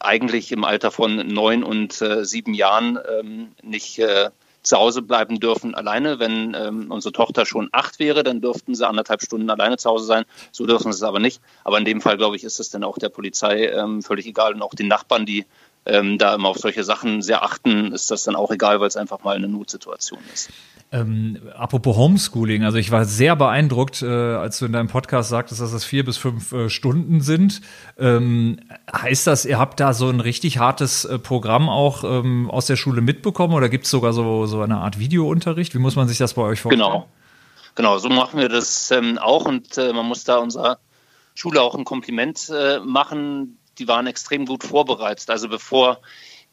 eigentlich 0.00 0.52
im 0.52 0.64
Alter 0.64 0.90
von 0.90 1.16
neun 1.28 1.62
und 1.62 2.00
äh, 2.02 2.24
sieben 2.24 2.54
Jahren 2.54 2.98
ähm, 3.08 3.52
nicht 3.62 3.98
äh, 3.98 4.30
zu 4.62 4.76
Hause 4.76 5.02
bleiben 5.02 5.40
dürfen 5.40 5.74
alleine. 5.74 6.18
Wenn 6.18 6.54
ähm, 6.54 6.90
unsere 6.90 7.12
Tochter 7.12 7.46
schon 7.46 7.68
acht 7.72 7.98
wäre, 7.98 8.22
dann 8.22 8.40
dürften 8.40 8.74
sie 8.74 8.86
anderthalb 8.86 9.22
Stunden 9.22 9.50
alleine 9.50 9.76
zu 9.76 9.90
Hause 9.90 10.04
sein. 10.04 10.24
So 10.50 10.66
dürfen 10.66 10.92
sie 10.92 10.96
es 10.96 11.02
aber 11.02 11.18
nicht. 11.18 11.40
Aber 11.64 11.78
in 11.78 11.84
dem 11.84 12.00
Fall, 12.00 12.16
glaube 12.16 12.36
ich, 12.36 12.44
ist 12.44 12.60
es 12.60 12.70
dann 12.70 12.84
auch 12.84 12.98
der 12.98 13.08
Polizei 13.08 13.66
ähm, 13.66 14.02
völlig 14.02 14.26
egal 14.26 14.54
und 14.54 14.62
auch 14.62 14.74
den 14.74 14.88
Nachbarn, 14.88 15.26
die 15.26 15.46
ähm, 15.84 16.18
da 16.18 16.34
immer 16.34 16.48
auf 16.48 16.58
solche 16.58 16.84
Sachen 16.84 17.22
sehr 17.22 17.42
achten, 17.42 17.92
ist 17.92 18.10
das 18.10 18.22
dann 18.22 18.36
auch 18.36 18.50
egal, 18.52 18.80
weil 18.80 18.88
es 18.88 18.96
einfach 18.96 19.24
mal 19.24 19.36
eine 19.36 19.48
Notsituation 19.48 20.20
ist. 20.32 20.50
Ähm, 20.94 21.40
apropos 21.56 21.96
Homeschooling, 21.96 22.64
also 22.64 22.76
ich 22.76 22.90
war 22.90 23.06
sehr 23.06 23.34
beeindruckt, 23.34 24.02
äh, 24.02 24.06
als 24.06 24.58
du 24.58 24.66
in 24.66 24.74
deinem 24.74 24.88
Podcast 24.88 25.30
sagtest, 25.30 25.62
dass 25.62 25.72
das 25.72 25.86
vier 25.86 26.04
bis 26.04 26.18
fünf 26.18 26.52
äh, 26.52 26.68
Stunden 26.68 27.22
sind. 27.22 27.62
Ähm, 27.98 28.60
heißt 28.94 29.26
das, 29.26 29.46
ihr 29.46 29.58
habt 29.58 29.80
da 29.80 29.94
so 29.94 30.10
ein 30.10 30.20
richtig 30.20 30.58
hartes 30.58 31.06
äh, 31.06 31.18
Programm 31.18 31.70
auch 31.70 32.04
ähm, 32.04 32.50
aus 32.50 32.66
der 32.66 32.76
Schule 32.76 33.00
mitbekommen 33.00 33.54
oder 33.54 33.70
gibt 33.70 33.86
es 33.86 33.90
sogar 33.90 34.12
so, 34.12 34.44
so 34.44 34.60
eine 34.60 34.78
Art 34.78 34.98
Videounterricht? 34.98 35.74
Wie 35.74 35.78
muss 35.78 35.96
man 35.96 36.08
sich 36.08 36.18
das 36.18 36.34
bei 36.34 36.42
euch 36.42 36.60
vorstellen? 36.60 36.86
Genau, 36.86 37.08
genau 37.74 37.96
so 37.96 38.10
machen 38.10 38.38
wir 38.38 38.50
das 38.50 38.90
ähm, 38.90 39.16
auch 39.16 39.46
und 39.46 39.78
äh, 39.78 39.94
man 39.94 40.04
muss 40.04 40.24
da 40.24 40.36
unserer 40.36 40.78
Schule 41.34 41.62
auch 41.62 41.74
ein 41.74 41.86
Kompliment 41.86 42.50
äh, 42.54 42.80
machen. 42.80 43.58
Die 43.78 43.88
waren 43.88 44.06
extrem 44.06 44.44
gut 44.44 44.62
vorbereitet. 44.62 45.30
Also 45.30 45.48
bevor 45.48 46.00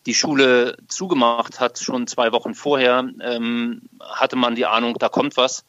die 0.09 0.15
Schule 0.15 0.75
zugemacht 0.87 1.59
hat, 1.59 1.77
schon 1.77 2.07
zwei 2.07 2.31
Wochen 2.31 2.55
vorher, 2.55 3.07
ähm, 3.21 3.83
hatte 4.01 4.35
man 4.37 4.55
die 4.55 4.65
Ahnung, 4.65 4.95
da 4.97 5.07
kommt 5.07 5.37
was. 5.37 5.65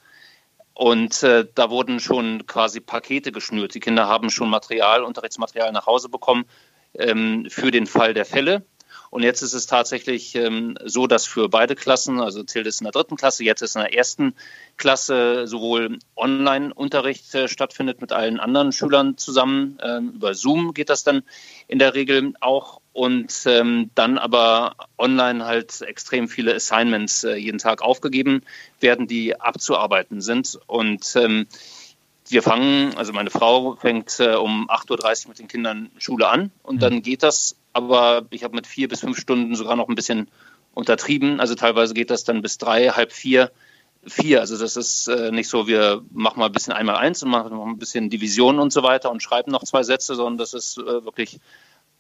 Und 0.73 1.23
äh, 1.23 1.47
da 1.55 1.69
wurden 1.69 2.01
schon 2.01 2.47
quasi 2.47 2.81
Pakete 2.81 3.33
geschnürt. 3.33 3.75
Die 3.75 3.81
Kinder 3.81 4.09
haben 4.09 4.31
schon 4.31 4.49
Material, 4.49 5.05
Unterrichtsmaterial 5.05 5.73
nach 5.73 5.85
Hause 5.85 6.09
bekommen 6.09 6.47
ähm, 6.95 7.49
für 7.51 7.71
den 7.71 7.87
Fall 7.87 8.15
der 8.15 8.25
Fälle. 8.25 8.65
Und 9.11 9.25
jetzt 9.25 9.43
ist 9.43 9.55
es 9.55 9.67
tatsächlich 9.67 10.37
ähm, 10.37 10.79
so, 10.85 11.09
dass 11.09 11.27
für 11.27 11.49
beide 11.49 11.75
Klassen, 11.75 12.21
also 12.21 12.45
Tilde 12.45 12.69
ist 12.69 12.81
in 12.81 12.85
der 12.85 12.93
dritten 12.93 13.17
Klasse, 13.17 13.43
jetzt 13.43 13.61
ist 13.61 13.75
in 13.75 13.83
der 13.83 13.93
ersten 13.93 14.35
Klasse 14.77 15.49
sowohl 15.49 15.99
Online-Unterricht 16.17 17.35
äh, 17.35 17.49
stattfindet 17.49 18.01
mit 18.01 18.13
allen 18.13 18.39
anderen 18.39 18.71
Schülern 18.71 19.19
zusammen. 19.19 19.79
Ähm, 19.83 20.13
über 20.15 20.35
Zoom 20.35 20.75
geht 20.75 20.91
das 20.91 21.03
dann 21.03 21.25
in 21.67 21.81
der 21.81 21.95
Regel 21.95 22.35
auch. 22.41 22.81
Und 22.93 23.33
ähm, 23.47 23.91
dann 23.95 24.19
aber 24.19 24.75
online 24.99 25.45
halt 25.45 25.81
extrem 25.81 26.29
viele 26.29 26.55
Assignments 26.55 27.25
äh, 27.25 27.35
jeden 27.35 27.59
Tag 27.59 27.83
aufgegeben 27.83 28.43
werden, 28.81 29.07
die 29.07 29.41
abzuarbeiten 29.41 30.21
sind. 30.21 30.59
Und 30.67 31.15
ähm, 31.17 31.47
wir 32.31 32.43
fangen, 32.43 32.97
also 32.97 33.13
meine 33.13 33.31
Frau 33.31 33.77
fängt 33.77 34.21
äh, 34.21 34.35
um 34.35 34.69
8.30 34.71 35.25
Uhr 35.25 35.29
mit 35.31 35.39
den 35.39 35.49
Kindern 35.49 35.91
Schule 35.99 36.29
an 36.29 36.51
und 36.63 36.77
mhm. 36.77 36.81
dann 36.81 37.03
geht 37.03 37.23
das, 37.23 37.57
aber 37.73 38.27
ich 38.31 38.45
habe 38.45 38.55
mit 38.55 38.67
vier 38.67 38.89
bis 38.89 39.01
fünf 39.01 39.19
Stunden 39.19 39.55
sogar 39.55 39.77
noch 39.77 39.89
ein 39.89 39.95
bisschen 39.95 40.29
untertrieben. 40.75 41.41
Also 41.41 41.55
teilweise 41.55 41.95
geht 41.95 42.11
das 42.11 42.25
dann 42.25 42.43
bis 42.43 42.59
drei, 42.59 42.89
halb 42.89 43.13
vier, 43.13 43.51
vier. 44.07 44.41
Also 44.41 44.57
das 44.59 44.77
ist 44.77 45.09
äh, 45.09 45.31
nicht 45.31 45.49
so, 45.49 45.67
wir 45.67 46.03
machen 46.13 46.41
mal 46.41 46.47
ein 46.47 46.53
bisschen 46.53 46.73
einmal 46.73 46.97
eins 46.97 47.23
und 47.23 47.31
machen 47.31 47.55
noch 47.55 47.67
ein 47.67 47.79
bisschen 47.79 48.11
Division 48.11 48.59
und 48.59 48.73
so 48.73 48.83
weiter 48.83 49.11
und 49.11 49.23
schreiben 49.23 49.51
noch 49.51 49.65
zwei 49.65 49.83
Sätze, 49.83 50.15
sondern 50.15 50.39
das 50.39 50.55
ist 50.55 50.79
äh, 50.79 51.05
wirklich 51.05 51.41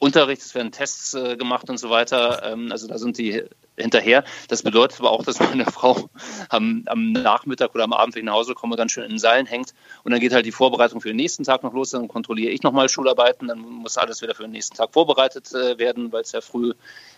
Unterricht, 0.00 0.40
es 0.40 0.54
werden 0.54 0.72
Tests 0.72 1.12
äh, 1.12 1.36
gemacht 1.36 1.68
und 1.68 1.76
so 1.76 1.90
weiter. 1.90 2.42
Ähm, 2.42 2.72
also 2.72 2.88
da 2.88 2.96
sind 2.96 3.18
die 3.18 3.44
hinterher. 3.76 4.24
Das 4.48 4.62
bedeutet 4.62 4.98
aber 4.98 5.10
auch, 5.10 5.22
dass 5.22 5.38
meine 5.40 5.66
Frau 5.70 6.08
am, 6.48 6.84
am, 6.86 7.12
Nachmittag 7.12 7.74
oder 7.74 7.84
am 7.84 7.92
Abend, 7.92 8.14
wenn 8.14 8.20
ich 8.20 8.26
nach 8.26 8.32
Hause 8.32 8.54
komme, 8.54 8.76
ganz 8.76 8.92
schön 8.92 9.04
in 9.04 9.10
den 9.10 9.18
Seilen 9.18 9.44
hängt. 9.44 9.74
Und 10.02 10.12
dann 10.12 10.20
geht 10.20 10.32
halt 10.32 10.46
die 10.46 10.52
Vorbereitung 10.52 11.02
für 11.02 11.08
den 11.08 11.16
nächsten 11.16 11.44
Tag 11.44 11.62
noch 11.62 11.74
los. 11.74 11.90
Dann 11.90 12.08
kontrolliere 12.08 12.50
ich 12.50 12.62
nochmal 12.62 12.88
Schularbeiten. 12.88 13.48
Dann 13.48 13.58
muss 13.58 13.98
alles 13.98 14.22
wieder 14.22 14.34
für 14.34 14.44
den 14.44 14.52
nächsten 14.52 14.74
Tag 14.74 14.90
vorbereitet 14.94 15.52
äh, 15.52 15.78
werden, 15.78 16.10
weil 16.12 16.22
es 16.22 16.32
ja 16.32 16.40
früh 16.40 16.72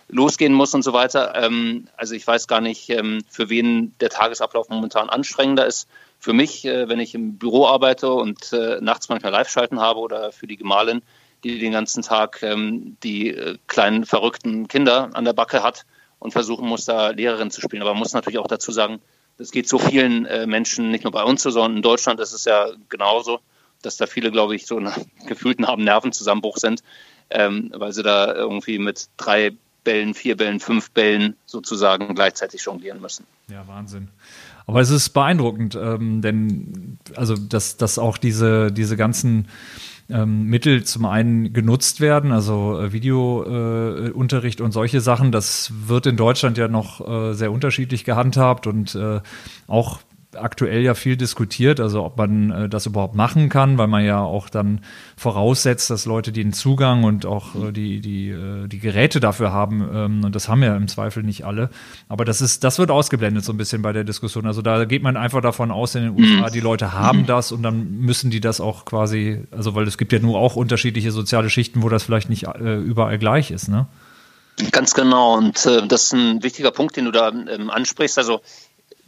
losgehen 0.09 0.53
muss 0.53 0.73
und 0.73 0.83
so 0.83 0.91
weiter. 0.91 1.35
Ähm, 1.35 1.87
also 1.95 2.15
ich 2.15 2.27
weiß 2.27 2.47
gar 2.49 2.59
nicht, 2.59 2.89
ähm, 2.89 3.23
für 3.29 3.49
wen 3.49 3.95
der 4.01 4.09
Tagesablauf 4.09 4.67
momentan 4.67 5.09
anstrengender 5.09 5.65
ist. 5.65 5.87
Für 6.19 6.33
mich, 6.33 6.65
äh, 6.65 6.89
wenn 6.89 6.99
ich 6.99 7.15
im 7.15 7.37
Büro 7.37 7.65
arbeite 7.65 8.11
und 8.11 8.51
äh, 8.51 8.79
nachts 8.81 9.07
manchmal 9.07 9.31
Live-Schalten 9.31 9.79
habe 9.79 10.01
oder 10.01 10.33
für 10.33 10.47
die 10.47 10.57
Gemahlin, 10.57 11.01
die 11.43 11.59
den 11.59 11.71
ganzen 11.71 12.03
Tag 12.03 12.41
ähm, 12.43 12.97
die 13.03 13.29
äh, 13.29 13.57
kleinen 13.67 14.05
verrückten 14.05 14.67
Kinder 14.67 15.09
an 15.13 15.25
der 15.25 15.33
Backe 15.33 15.63
hat 15.63 15.85
und 16.19 16.31
versuchen 16.31 16.67
muss, 16.67 16.85
da 16.85 17.09
Lehrerin 17.09 17.51
zu 17.51 17.61
spielen. 17.61 17.81
Aber 17.81 17.91
man 17.91 17.99
muss 17.99 18.13
natürlich 18.13 18.39
auch 18.39 18.47
dazu 18.47 18.71
sagen, 18.71 18.99
das 19.37 19.51
geht 19.51 19.67
so 19.67 19.79
vielen 19.79 20.25
äh, 20.25 20.45
Menschen, 20.47 20.91
nicht 20.91 21.03
nur 21.03 21.11
bei 21.11 21.23
uns 21.23 21.43
so, 21.43 21.49
sondern 21.49 21.77
in 21.77 21.81
Deutschland 21.81 22.19
ist 22.19 22.33
es 22.33 22.45
ja 22.45 22.67
genauso, 22.89 23.39
dass 23.81 23.97
da 23.97 24.05
viele, 24.05 24.31
glaube 24.31 24.55
ich, 24.55 24.65
so 24.65 24.77
einen 24.77 24.93
gefühlten 25.27 25.67
haben 25.67 25.83
Nervenzusammenbruch 25.83 26.57
sind, 26.57 26.81
ähm, 27.29 27.71
weil 27.75 27.91
sie 27.93 28.03
da 28.03 28.33
irgendwie 28.33 28.79
mit 28.79 29.09
drei 29.17 29.51
Bällen, 29.83 30.13
vier 30.13 30.37
Bällen, 30.37 30.59
fünf 30.59 30.91
Bällen 30.91 31.35
sozusagen 31.45 32.15
gleichzeitig 32.15 32.63
jonglieren 32.63 33.01
müssen. 33.01 33.25
Ja, 33.49 33.67
Wahnsinn. 33.67 34.07
Aber 34.65 34.79
es 34.79 34.89
ist 34.89 35.09
beeindruckend, 35.09 35.75
ähm, 35.75 36.21
denn 36.21 36.97
also 37.15 37.35
dass, 37.35 37.75
dass 37.75 37.99
auch 37.99 38.17
diese, 38.17 38.71
diese 38.71 38.95
ganzen 38.95 39.49
ähm, 40.09 40.45
Mittel 40.45 40.83
zum 40.83 41.05
einen 41.05 41.53
genutzt 41.53 42.01
werden, 42.01 42.31
also 42.31 42.79
äh, 42.79 42.91
Videounterricht 42.91 44.59
äh, 44.59 44.63
und 44.63 44.71
solche 44.71 45.01
Sachen. 45.01 45.31
Das 45.31 45.71
wird 45.87 46.05
in 46.05 46.17
Deutschland 46.17 46.57
ja 46.57 46.67
noch 46.67 47.07
äh, 47.07 47.33
sehr 47.33 47.51
unterschiedlich 47.51 48.03
gehandhabt 48.03 48.67
und 48.67 48.95
äh, 48.95 49.21
auch 49.67 49.99
aktuell 50.35 50.81
ja 50.81 50.93
viel 50.93 51.17
diskutiert, 51.17 51.79
also 51.79 52.03
ob 52.03 52.17
man 52.17 52.51
äh, 52.51 52.69
das 52.69 52.85
überhaupt 52.85 53.15
machen 53.15 53.49
kann, 53.49 53.77
weil 53.77 53.87
man 53.87 54.03
ja 54.03 54.21
auch 54.21 54.49
dann 54.49 54.81
voraussetzt, 55.17 55.89
dass 55.89 56.05
Leute 56.05 56.31
den 56.31 56.53
Zugang 56.53 57.03
und 57.03 57.25
auch 57.25 57.55
äh, 57.55 57.71
die, 57.71 58.01
die, 58.01 58.29
äh, 58.29 58.67
die 58.67 58.79
Geräte 58.79 59.19
dafür 59.19 59.51
haben. 59.51 59.87
Ähm, 59.93 60.23
und 60.23 60.35
das 60.35 60.49
haben 60.49 60.63
ja 60.63 60.75
im 60.75 60.87
Zweifel 60.87 61.23
nicht 61.23 61.45
alle. 61.45 61.69
Aber 62.09 62.25
das 62.25 62.41
ist, 62.41 62.63
das 62.63 62.79
wird 62.79 62.91
ausgeblendet 62.91 63.43
so 63.43 63.53
ein 63.53 63.57
bisschen 63.57 63.81
bei 63.81 63.93
der 63.93 64.03
Diskussion. 64.03 64.45
Also 64.45 64.61
da 64.61 64.85
geht 64.85 65.03
man 65.03 65.17
einfach 65.17 65.41
davon 65.41 65.71
aus, 65.71 65.95
in 65.95 66.03
den 66.03 66.19
USA, 66.19 66.49
die 66.49 66.59
Leute 66.59 66.93
haben 66.93 67.25
das 67.25 67.51
und 67.51 67.63
dann 67.63 67.99
müssen 67.99 68.31
die 68.31 68.41
das 68.41 68.61
auch 68.61 68.85
quasi, 68.85 69.43
also 69.51 69.75
weil 69.75 69.87
es 69.87 69.97
gibt 69.97 70.13
ja 70.13 70.19
nur 70.19 70.39
auch 70.39 70.55
unterschiedliche 70.55 71.11
soziale 71.11 71.49
Schichten, 71.49 71.83
wo 71.83 71.89
das 71.89 72.03
vielleicht 72.03 72.29
nicht 72.29 72.47
äh, 72.47 72.77
überall 72.77 73.17
gleich 73.17 73.51
ist, 73.51 73.67
ne? 73.67 73.87
Ganz 74.71 74.93
genau. 74.93 75.35
Und 75.37 75.65
äh, 75.65 75.87
das 75.87 76.03
ist 76.03 76.13
ein 76.13 76.43
wichtiger 76.43 76.71
Punkt, 76.71 76.95
den 76.95 77.05
du 77.05 77.11
da 77.11 77.29
ähm, 77.29 77.69
ansprichst. 77.69 78.17
Also 78.17 78.41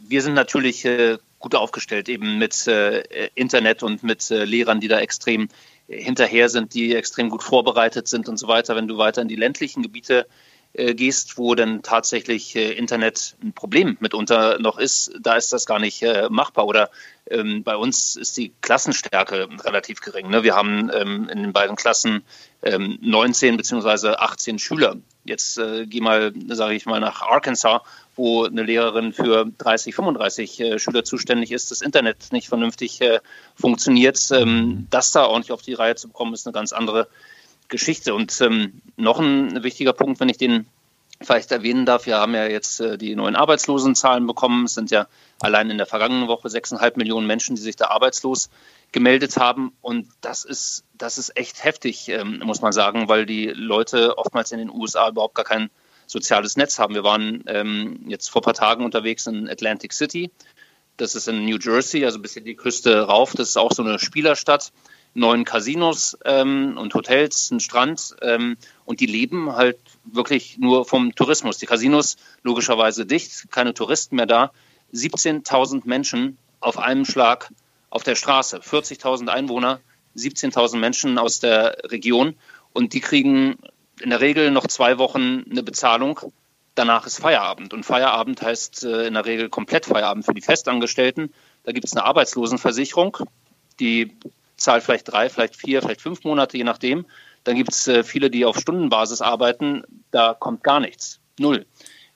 wir 0.08 0.22
sind 0.22 0.34
natürlich 0.34 0.84
äh, 0.84 1.18
gut 1.38 1.54
aufgestellt, 1.54 2.08
eben 2.08 2.38
mit 2.38 2.66
äh, 2.66 3.28
Internet 3.34 3.82
und 3.82 4.02
mit 4.02 4.30
äh, 4.30 4.44
Lehrern, 4.44 4.80
die 4.80 4.88
da 4.88 4.98
extrem 5.00 5.48
hinterher 5.88 6.48
sind, 6.48 6.74
die 6.74 6.94
extrem 6.94 7.30
gut 7.30 7.42
vorbereitet 7.42 8.08
sind 8.08 8.28
und 8.28 8.38
so 8.38 8.48
weiter. 8.48 8.74
Wenn 8.74 8.88
du 8.88 8.98
weiter 8.98 9.22
in 9.22 9.28
die 9.28 9.36
ländlichen 9.36 9.82
Gebiete 9.82 10.26
äh, 10.72 10.94
gehst, 10.94 11.38
wo 11.38 11.54
dann 11.54 11.82
tatsächlich 11.82 12.54
äh, 12.56 12.72
Internet 12.72 13.36
ein 13.42 13.52
Problem 13.52 13.96
mitunter 14.00 14.58
noch 14.58 14.78
ist, 14.78 15.12
da 15.20 15.36
ist 15.36 15.52
das 15.52 15.64
gar 15.64 15.78
nicht 15.78 16.02
äh, 16.02 16.28
machbar. 16.28 16.66
Oder 16.66 16.90
ähm, 17.30 17.62
bei 17.62 17.76
uns 17.76 18.16
ist 18.16 18.36
die 18.36 18.52
Klassenstärke 18.60 19.48
relativ 19.64 20.00
gering. 20.00 20.28
Ne? 20.28 20.42
Wir 20.42 20.54
haben 20.54 20.90
ähm, 20.92 21.28
in 21.30 21.44
den 21.44 21.52
beiden 21.52 21.76
Klassen 21.76 22.24
ähm, 22.62 22.98
19 23.00 23.56
beziehungsweise 23.56 24.20
18 24.20 24.58
Schüler. 24.58 24.96
Jetzt 25.24 25.58
äh, 25.58 25.86
geh 25.86 26.00
mal, 26.00 26.32
sage 26.48 26.74
ich 26.74 26.84
mal, 26.84 27.00
nach 27.00 27.22
Arkansas 27.22 27.80
wo 28.16 28.44
eine 28.44 28.62
Lehrerin 28.62 29.12
für 29.12 29.46
30, 29.58 29.94
35 29.94 30.60
äh, 30.60 30.78
Schüler 30.78 31.04
zuständig 31.04 31.52
ist, 31.52 31.70
das 31.70 31.82
Internet 31.82 32.32
nicht 32.32 32.48
vernünftig 32.48 33.00
äh, 33.02 33.20
funktioniert. 33.54 34.18
Ähm, 34.32 34.86
das 34.90 35.12
da 35.12 35.26
ordentlich 35.26 35.52
auf 35.52 35.62
die 35.62 35.74
Reihe 35.74 35.94
zu 35.94 36.08
bekommen, 36.08 36.34
ist 36.34 36.46
eine 36.46 36.54
ganz 36.54 36.72
andere 36.72 37.08
Geschichte. 37.68 38.14
Und 38.14 38.40
ähm, 38.40 38.80
noch 38.96 39.18
ein 39.18 39.62
wichtiger 39.62 39.92
Punkt, 39.92 40.20
wenn 40.20 40.28
ich 40.28 40.38
den 40.38 40.66
vielleicht 41.20 41.50
erwähnen 41.50 41.86
darf, 41.86 42.06
wir 42.06 42.18
haben 42.18 42.34
ja 42.34 42.46
jetzt 42.46 42.80
äh, 42.80 42.98
die 42.98 43.14
neuen 43.14 43.36
Arbeitslosenzahlen 43.36 44.26
bekommen. 44.26 44.64
Es 44.64 44.74
sind 44.74 44.90
ja 44.90 45.06
allein 45.40 45.70
in 45.70 45.78
der 45.78 45.86
vergangenen 45.86 46.28
Woche 46.28 46.48
6,5 46.48 46.96
Millionen 46.96 47.26
Menschen, 47.26 47.56
die 47.56 47.62
sich 47.62 47.76
da 47.76 47.88
arbeitslos 47.88 48.50
gemeldet 48.92 49.36
haben. 49.36 49.72
Und 49.82 50.08
das 50.20 50.44
ist, 50.44 50.84
das 50.94 51.18
ist 51.18 51.36
echt 51.36 51.64
heftig, 51.64 52.08
ähm, 52.08 52.40
muss 52.44 52.60
man 52.60 52.72
sagen, 52.72 53.08
weil 53.08 53.26
die 53.26 53.46
Leute 53.46 54.18
oftmals 54.18 54.52
in 54.52 54.58
den 54.58 54.70
USA 54.70 55.08
überhaupt 55.08 55.34
gar 55.34 55.44
kein 55.44 55.70
soziales 56.06 56.56
Netz 56.56 56.78
haben. 56.78 56.94
Wir 56.94 57.04
waren 57.04 57.44
ähm, 57.46 58.04
jetzt 58.08 58.30
vor 58.30 58.42
ein 58.42 58.44
paar 58.44 58.54
Tagen 58.54 58.84
unterwegs 58.84 59.26
in 59.26 59.48
Atlantic 59.48 59.92
City. 59.92 60.30
Das 60.96 61.14
ist 61.14 61.28
in 61.28 61.44
New 61.44 61.58
Jersey, 61.58 62.04
also 62.04 62.18
bis 62.18 62.36
in 62.36 62.44
die 62.44 62.54
Küste 62.54 63.00
rauf. 63.00 63.32
Das 63.32 63.50
ist 63.50 63.56
auch 63.56 63.72
so 63.72 63.82
eine 63.82 63.98
Spielerstadt 63.98 64.72
neun 65.16 65.44
Casinos 65.44 66.16
ähm, 66.24 66.76
und 66.78 66.94
Hotels, 66.94 67.50
ein 67.50 67.60
Strand 67.60 68.14
ähm, 68.20 68.56
und 68.84 69.00
die 69.00 69.06
leben 69.06 69.56
halt 69.56 69.78
wirklich 70.04 70.58
nur 70.58 70.84
vom 70.84 71.14
Tourismus. 71.14 71.58
Die 71.58 71.66
Casinos 71.66 72.16
logischerweise 72.42 73.06
dicht, 73.06 73.50
keine 73.50 73.74
Touristen 73.74 74.16
mehr 74.16 74.26
da. 74.26 74.52
17.000 74.92 75.82
Menschen 75.84 76.36
auf 76.60 76.78
einem 76.78 77.04
Schlag 77.04 77.50
auf 77.90 78.02
der 78.02 78.14
Straße, 78.14 78.58
40.000 78.58 79.28
Einwohner, 79.28 79.80
17.000 80.16 80.76
Menschen 80.76 81.18
aus 81.18 81.40
der 81.40 81.78
Region 81.84 82.36
und 82.72 82.92
die 82.92 83.00
kriegen 83.00 83.56
in 84.00 84.10
der 84.10 84.20
Regel 84.20 84.50
noch 84.50 84.66
zwei 84.66 84.98
Wochen 84.98 85.44
eine 85.50 85.62
Bezahlung. 85.62 86.20
Danach 86.74 87.06
ist 87.06 87.18
Feierabend 87.18 87.72
und 87.72 87.84
Feierabend 87.84 88.42
heißt 88.42 88.84
äh, 88.84 89.06
in 89.06 89.14
der 89.14 89.24
Regel 89.24 89.48
komplett 89.48 89.86
Feierabend 89.86 90.26
für 90.26 90.34
die 90.34 90.42
Festangestellten. 90.42 91.32
Da 91.64 91.72
gibt 91.72 91.86
es 91.86 91.94
eine 91.94 92.04
Arbeitslosenversicherung, 92.04 93.16
die 93.80 94.12
zahlt 94.56 94.82
vielleicht 94.82 95.10
drei, 95.10 95.30
vielleicht 95.30 95.56
vier, 95.56 95.80
vielleicht 95.80 96.02
fünf 96.02 96.24
Monate, 96.24 96.56
je 96.58 96.64
nachdem. 96.64 97.06
Dann 97.44 97.56
gibt 97.56 97.72
es 97.72 97.88
äh, 97.88 98.04
viele, 98.04 98.30
die 98.30 98.44
auf 98.44 98.58
Stundenbasis 98.58 99.22
arbeiten, 99.22 99.82
da 100.10 100.34
kommt 100.34 100.62
gar 100.62 100.80
nichts, 100.80 101.20
null. 101.38 101.64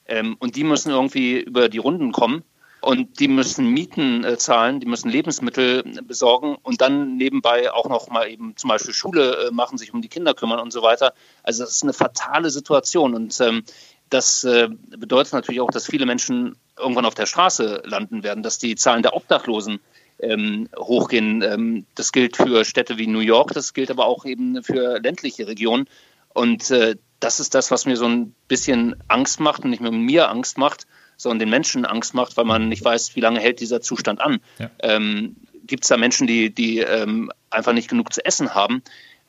Ähm, 0.05 0.35
und 0.39 0.55
die 0.55 0.63
müssen 0.63 0.91
irgendwie 0.91 1.39
über 1.39 1.69
die 1.69 1.77
Runden 1.79 2.11
kommen 2.11 2.43
und 2.81 3.19
die 3.19 3.27
müssen 3.27 3.67
Mieten 3.67 4.23
äh, 4.23 4.37
zahlen, 4.37 4.79
die 4.79 4.87
müssen 4.87 5.09
Lebensmittel 5.09 5.83
besorgen 6.03 6.57
und 6.63 6.81
dann 6.81 7.15
nebenbei 7.15 7.71
auch 7.71 7.87
noch 7.87 8.09
mal 8.09 8.29
eben 8.29 8.57
zum 8.57 8.69
Beispiel 8.69 8.93
Schule 8.93 9.47
äh, 9.47 9.51
machen, 9.51 9.77
sich 9.77 9.93
um 9.93 10.01
die 10.01 10.09
Kinder 10.09 10.33
kümmern 10.33 10.59
und 10.59 10.73
so 10.73 10.81
weiter. 10.81 11.13
Also 11.43 11.63
das 11.63 11.71
ist 11.71 11.83
eine 11.83 11.93
fatale 11.93 12.49
Situation 12.49 13.13
und 13.13 13.39
ähm, 13.39 13.63
das 14.09 14.43
äh, 14.43 14.67
bedeutet 14.97 15.33
natürlich 15.33 15.61
auch, 15.61 15.71
dass 15.71 15.85
viele 15.85 16.05
Menschen 16.05 16.57
irgendwann 16.77 17.05
auf 17.05 17.13
der 17.13 17.27
Straße 17.27 17.83
landen 17.85 18.23
werden, 18.23 18.43
dass 18.43 18.57
die 18.57 18.75
Zahlen 18.75 19.03
der 19.03 19.15
Obdachlosen 19.15 19.79
ähm, 20.19 20.67
hochgehen. 20.77 21.41
Ähm, 21.43 21.85
das 21.95 22.11
gilt 22.11 22.35
für 22.35 22.65
Städte 22.65 22.97
wie 22.97 23.07
New 23.07 23.19
York, 23.19 23.53
das 23.53 23.73
gilt 23.73 23.91
aber 23.91 24.07
auch 24.07 24.25
eben 24.25 24.63
für 24.63 24.99
ländliche 24.99 25.47
Regionen. 25.47 25.87
Und 26.33 26.71
äh, 26.71 26.95
das 27.19 27.39
ist 27.39 27.53
das, 27.53 27.71
was 27.71 27.85
mir 27.85 27.95
so 27.95 28.05
ein 28.05 28.33
bisschen 28.47 28.95
Angst 29.07 29.39
macht 29.39 29.63
und 29.63 29.69
nicht 29.69 29.81
nur 29.81 29.91
mir 29.91 30.29
Angst 30.29 30.57
macht, 30.57 30.87
sondern 31.21 31.39
den 31.39 31.49
Menschen 31.49 31.85
Angst 31.85 32.13
macht, 32.13 32.37
weil 32.37 32.45
man 32.45 32.69
nicht 32.69 32.83
weiß, 32.83 33.15
wie 33.15 33.21
lange 33.21 33.39
hält 33.39 33.59
dieser 33.59 33.81
Zustand 33.81 34.21
an. 34.21 34.39
Ja. 34.59 34.69
Ähm, 34.79 35.35
Gibt 35.65 35.83
es 35.83 35.89
da 35.89 35.97
Menschen, 35.97 36.27
die, 36.27 36.53
die 36.53 36.79
ähm, 36.79 37.31
einfach 37.49 37.73
nicht 37.73 37.89
genug 37.89 38.11
zu 38.11 38.25
essen 38.25 38.55
haben? 38.55 38.81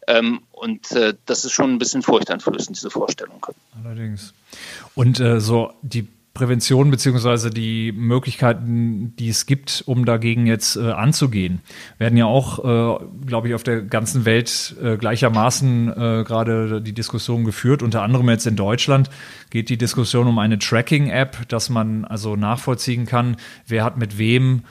Ähm, 0.08 0.40
und 0.50 0.90
äh, 0.92 1.14
das 1.26 1.44
ist 1.44 1.52
schon 1.52 1.72
ein 1.72 1.78
bisschen 1.78 2.02
furchteinflößend, 2.02 2.76
diese 2.76 2.90
Vorstellung. 2.90 3.46
Allerdings. 3.84 4.34
Und 4.94 5.20
äh, 5.20 5.40
so 5.40 5.72
die 5.82 6.08
Prävention 6.34 6.90
beziehungsweise 6.90 7.50
die 7.50 7.92
Möglichkeiten, 7.92 9.14
die 9.18 9.28
es 9.28 9.44
gibt, 9.44 9.82
um 9.86 10.06
dagegen 10.06 10.46
jetzt 10.46 10.76
äh, 10.76 10.90
anzugehen, 10.90 11.60
werden 11.98 12.16
ja 12.16 12.24
auch, 12.24 12.58
äh, 12.58 13.04
glaube 13.26 13.48
ich, 13.48 13.54
auf 13.54 13.62
der 13.62 13.82
ganzen 13.82 14.24
Welt 14.24 14.74
äh, 14.82 14.96
gleichermaßen 14.96 15.88
äh, 15.88 16.24
gerade 16.24 16.80
die 16.80 16.94
Diskussion 16.94 17.44
geführt. 17.44 17.82
Unter 17.82 18.02
anderem 18.02 18.30
jetzt 18.30 18.46
in 18.46 18.56
Deutschland 18.56 19.10
geht 19.50 19.68
die 19.68 19.76
Diskussion 19.76 20.26
um 20.26 20.38
eine 20.38 20.58
Tracking-App, 20.58 21.48
dass 21.48 21.68
man 21.68 22.06
also 22.06 22.34
nachvollziehen 22.34 23.04
kann, 23.04 23.36
wer 23.66 23.84
hat 23.84 23.98
mit 23.98 24.16
wem 24.16 24.62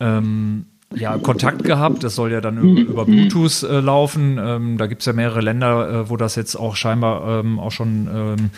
ähm, 0.00 0.64
ja, 0.94 1.18
Kontakt 1.18 1.64
gehabt. 1.64 2.02
Das 2.02 2.14
soll 2.14 2.32
ja 2.32 2.40
dann 2.40 2.58
über, 2.58 2.80
über 2.80 3.04
Bluetooth 3.04 3.62
äh, 3.62 3.80
laufen. 3.80 4.38
Ähm, 4.38 4.78
da 4.78 4.86
gibt 4.86 5.02
es 5.02 5.06
ja 5.06 5.12
mehrere 5.12 5.40
Länder, 5.40 5.90
äh, 5.90 6.10
wo 6.10 6.16
das 6.16 6.34
jetzt 6.34 6.56
auch 6.56 6.76
scheinbar 6.76 7.40
ähm, 7.40 7.58
auch 7.58 7.72
schon 7.72 8.08
ähm, 8.12 8.50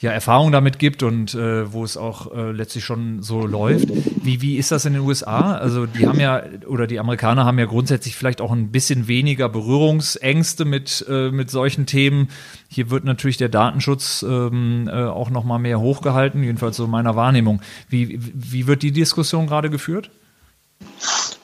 ja 0.00 0.10
Erfahrung 0.10 0.50
damit 0.50 0.78
gibt 0.78 1.02
und 1.02 1.34
äh, 1.34 1.72
wo 1.72 1.84
es 1.84 1.96
auch 1.96 2.34
äh, 2.34 2.52
letztlich 2.52 2.84
schon 2.84 3.22
so 3.22 3.46
läuft. 3.46 3.88
Wie, 4.24 4.40
wie 4.40 4.56
ist 4.56 4.72
das 4.72 4.84
in 4.86 4.94
den 4.94 5.02
USA? 5.02 5.52
Also 5.56 5.86
die 5.86 6.06
haben 6.06 6.18
ja, 6.18 6.42
oder 6.66 6.86
die 6.86 6.98
Amerikaner 6.98 7.44
haben 7.44 7.58
ja 7.58 7.66
grundsätzlich 7.66 8.16
vielleicht 8.16 8.40
auch 8.40 8.52
ein 8.52 8.70
bisschen 8.70 9.08
weniger 9.08 9.48
Berührungsängste 9.48 10.64
mit, 10.64 11.04
äh, 11.08 11.30
mit 11.30 11.50
solchen 11.50 11.86
Themen. 11.86 12.28
Hier 12.68 12.90
wird 12.90 13.04
natürlich 13.04 13.36
der 13.36 13.50
Datenschutz 13.50 14.24
ähm, 14.26 14.88
äh, 14.88 15.04
auch 15.04 15.30
nochmal 15.30 15.58
mehr 15.58 15.80
hochgehalten, 15.80 16.42
jedenfalls 16.42 16.76
so 16.76 16.86
meiner 16.86 17.14
Wahrnehmung. 17.14 17.60
Wie, 17.88 18.18
wie 18.20 18.66
wird 18.66 18.82
die 18.82 18.92
Diskussion 18.92 19.46
gerade 19.46 19.70
geführt? 19.70 20.10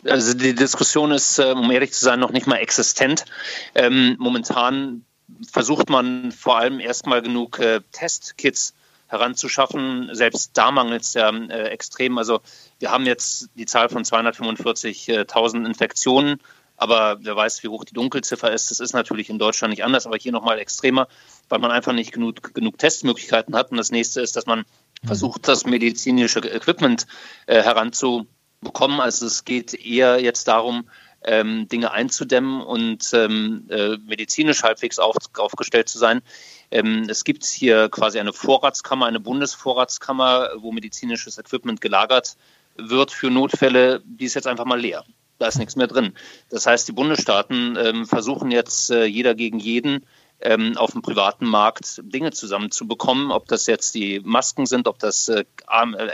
Also 0.09 0.35
die 0.35 0.55
Diskussion 0.55 1.11
ist, 1.11 1.39
äh, 1.39 1.53
um 1.53 1.71
ehrlich 1.71 1.93
zu 1.93 2.05
sein, 2.05 2.21
noch 2.21 2.31
nicht 2.31 2.47
mal 2.47 2.57
existent. 2.57 3.25
Ähm, 3.75 4.17
momentan 4.19 5.05
versucht 5.51 5.91
man 5.91 6.33
vor 6.33 6.59
allem 6.59 6.81
erstmal 6.81 7.23
genug 7.23 7.59
äh, 7.59 7.81
Testkits 7.93 8.75
heranzuschaffen. 9.09 10.11
Selbst 10.13 10.53
da 10.55 10.71
mangelt 10.71 11.03
es 11.03 11.15
ja 11.15 11.31
äh, 11.31 11.69
extrem. 11.69 12.19
Also 12.19 12.41
wir 12.79 12.91
haben 12.91 13.07
jetzt 13.07 13.49
die 13.55 13.67
Zahl 13.67 13.89
von 13.89 14.05
245.000 14.05 15.65
Infektionen, 15.65 16.41
aber 16.77 17.19
wer 17.21 17.37
weiß, 17.37 17.63
wie 17.63 17.69
hoch 17.69 17.85
die 17.85 17.95
Dunkelziffer 17.95 18.53
ist. 18.53 18.71
Das 18.71 18.81
ist 18.81 18.93
natürlich 18.93 19.31
in 19.31 19.39
Deutschland 19.39 19.71
nicht 19.71 19.85
anders, 19.85 20.07
aber 20.07 20.17
hier 20.17 20.33
nochmal 20.33 20.59
extremer, 20.59 21.09
weil 21.49 21.59
man 21.59 21.71
einfach 21.71 21.93
nicht 21.93 22.13
genug, 22.13 22.55
genug 22.55 22.79
Testmöglichkeiten 22.79 23.55
hat. 23.55 23.71
Und 23.71 23.79
das 23.79 23.91
nächste 23.91 24.21
ist, 24.21 24.37
dass 24.37 24.47
man 24.47 24.61
mhm. 24.61 25.07
versucht, 25.07 25.49
das 25.49 25.65
medizinische 25.67 26.41
Equipment 26.41 27.07
äh, 27.47 27.63
heranzubekommen. 27.63 29.01
Also 29.01 29.27
es 29.27 29.45
geht 29.45 29.75
eher 29.75 30.21
jetzt 30.21 30.49
darum, 30.49 30.89
ähm, 31.27 31.69
Dinge 31.69 31.91
einzudämmen 31.91 32.63
und 32.63 33.11
ähm, 33.13 33.67
äh, 33.69 33.97
medizinisch 33.99 34.63
halbwegs 34.63 34.99
auf, 34.99 35.17
aufgestellt 35.37 35.89
zu 35.89 35.99
sein. 35.99 36.23
Ähm, 36.71 37.07
es 37.09 37.25
gibt 37.25 37.45
hier 37.45 37.89
quasi 37.89 38.19
eine 38.19 38.33
Vorratskammer, 38.33 39.07
eine 39.07 39.21
Bundesvorratskammer, 39.21 40.51
wo 40.59 40.73
medizinisches 40.73 41.39
Equipment 41.39 41.81
gelagert 41.81 42.37
wird 42.77 43.11
für 43.11 43.31
Notfälle. 43.31 44.03
Die 44.05 44.25
ist 44.25 44.35
jetzt 44.35 44.47
einfach 44.47 44.65
mal 44.65 44.81
leer. 44.81 45.05
Da 45.39 45.49
ist 45.49 45.59
nichts 45.59 45.77
mehr 45.77 45.87
drin. 45.87 46.15
Das 46.49 46.67
heißt, 46.67 46.89
die 46.89 46.93
Bundesstaaten 46.93 47.77
ähm, 47.77 48.07
versuchen 48.07 48.51
jetzt 48.51 48.91
äh, 48.91 49.05
jeder 49.05 49.35
gegen 49.35 49.59
jeden 49.59 50.07
ähm, 50.41 50.77
auf 50.77 50.93
dem 50.93 51.03
privaten 51.03 51.47
Markt 51.47 52.01
Dinge 52.05 52.33
zusammenzubekommen, 52.33 53.31
ob 53.31 53.47
das 53.49 53.67
jetzt 53.67 53.95
die 53.95 54.21
Masken 54.21 54.67
sind, 54.67 54.89
ob 54.89 54.99
das 54.99 55.29
äh, 55.29 55.45
äh 55.67 56.11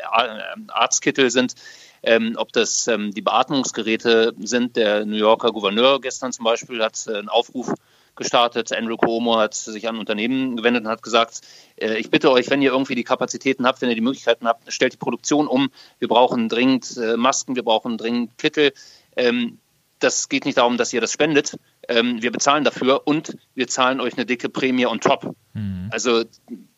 Arztkittel 0.68 1.30
sind, 1.30 1.54
ähm, 2.02 2.34
ob 2.36 2.52
das 2.52 2.86
ähm, 2.88 3.12
die 3.12 3.22
Beatmungsgeräte 3.22 4.34
sind. 4.40 4.76
Der 4.76 5.04
New 5.04 5.16
Yorker 5.16 5.52
Gouverneur 5.52 6.00
gestern 6.00 6.32
zum 6.32 6.44
Beispiel 6.44 6.82
hat 6.82 7.06
äh, 7.06 7.18
einen 7.18 7.28
Aufruf 7.28 7.74
gestartet. 8.14 8.72
Andrew 8.72 8.96
Cuomo 8.96 9.38
hat 9.38 9.54
sich 9.54 9.88
an 9.88 9.98
Unternehmen 9.98 10.56
gewendet 10.56 10.84
und 10.84 10.90
hat 10.90 11.02
gesagt, 11.02 11.40
äh, 11.76 11.96
ich 11.96 12.10
bitte 12.10 12.30
euch, 12.30 12.50
wenn 12.50 12.62
ihr 12.62 12.72
irgendwie 12.72 12.94
die 12.94 13.04
Kapazitäten 13.04 13.66
habt, 13.66 13.80
wenn 13.80 13.88
ihr 13.88 13.94
die 13.94 14.00
Möglichkeiten 14.02 14.46
habt, 14.46 14.72
stellt 14.72 14.92
die 14.92 14.98
Produktion 14.98 15.46
um. 15.46 15.70
Wir 15.98 16.08
brauchen 16.08 16.48
dringend 16.48 16.96
äh, 16.96 17.16
Masken, 17.16 17.56
wir 17.56 17.64
brauchen 17.64 17.98
dringend 17.98 18.36
Kittel. 18.38 18.72
Ähm, 19.16 19.58
das 19.98 20.28
geht 20.28 20.44
nicht 20.44 20.58
darum, 20.58 20.76
dass 20.76 20.92
ihr 20.92 21.00
das 21.00 21.12
spendet. 21.12 21.56
Ähm, 21.88 22.22
wir 22.22 22.30
bezahlen 22.30 22.64
dafür 22.64 23.02
und 23.06 23.36
wir 23.54 23.66
zahlen 23.66 24.00
euch 24.00 24.14
eine 24.14 24.26
dicke 24.26 24.48
Prämie 24.48 24.86
on 24.86 25.00
top. 25.00 25.34
Mhm. 25.54 25.88
Also 25.90 26.24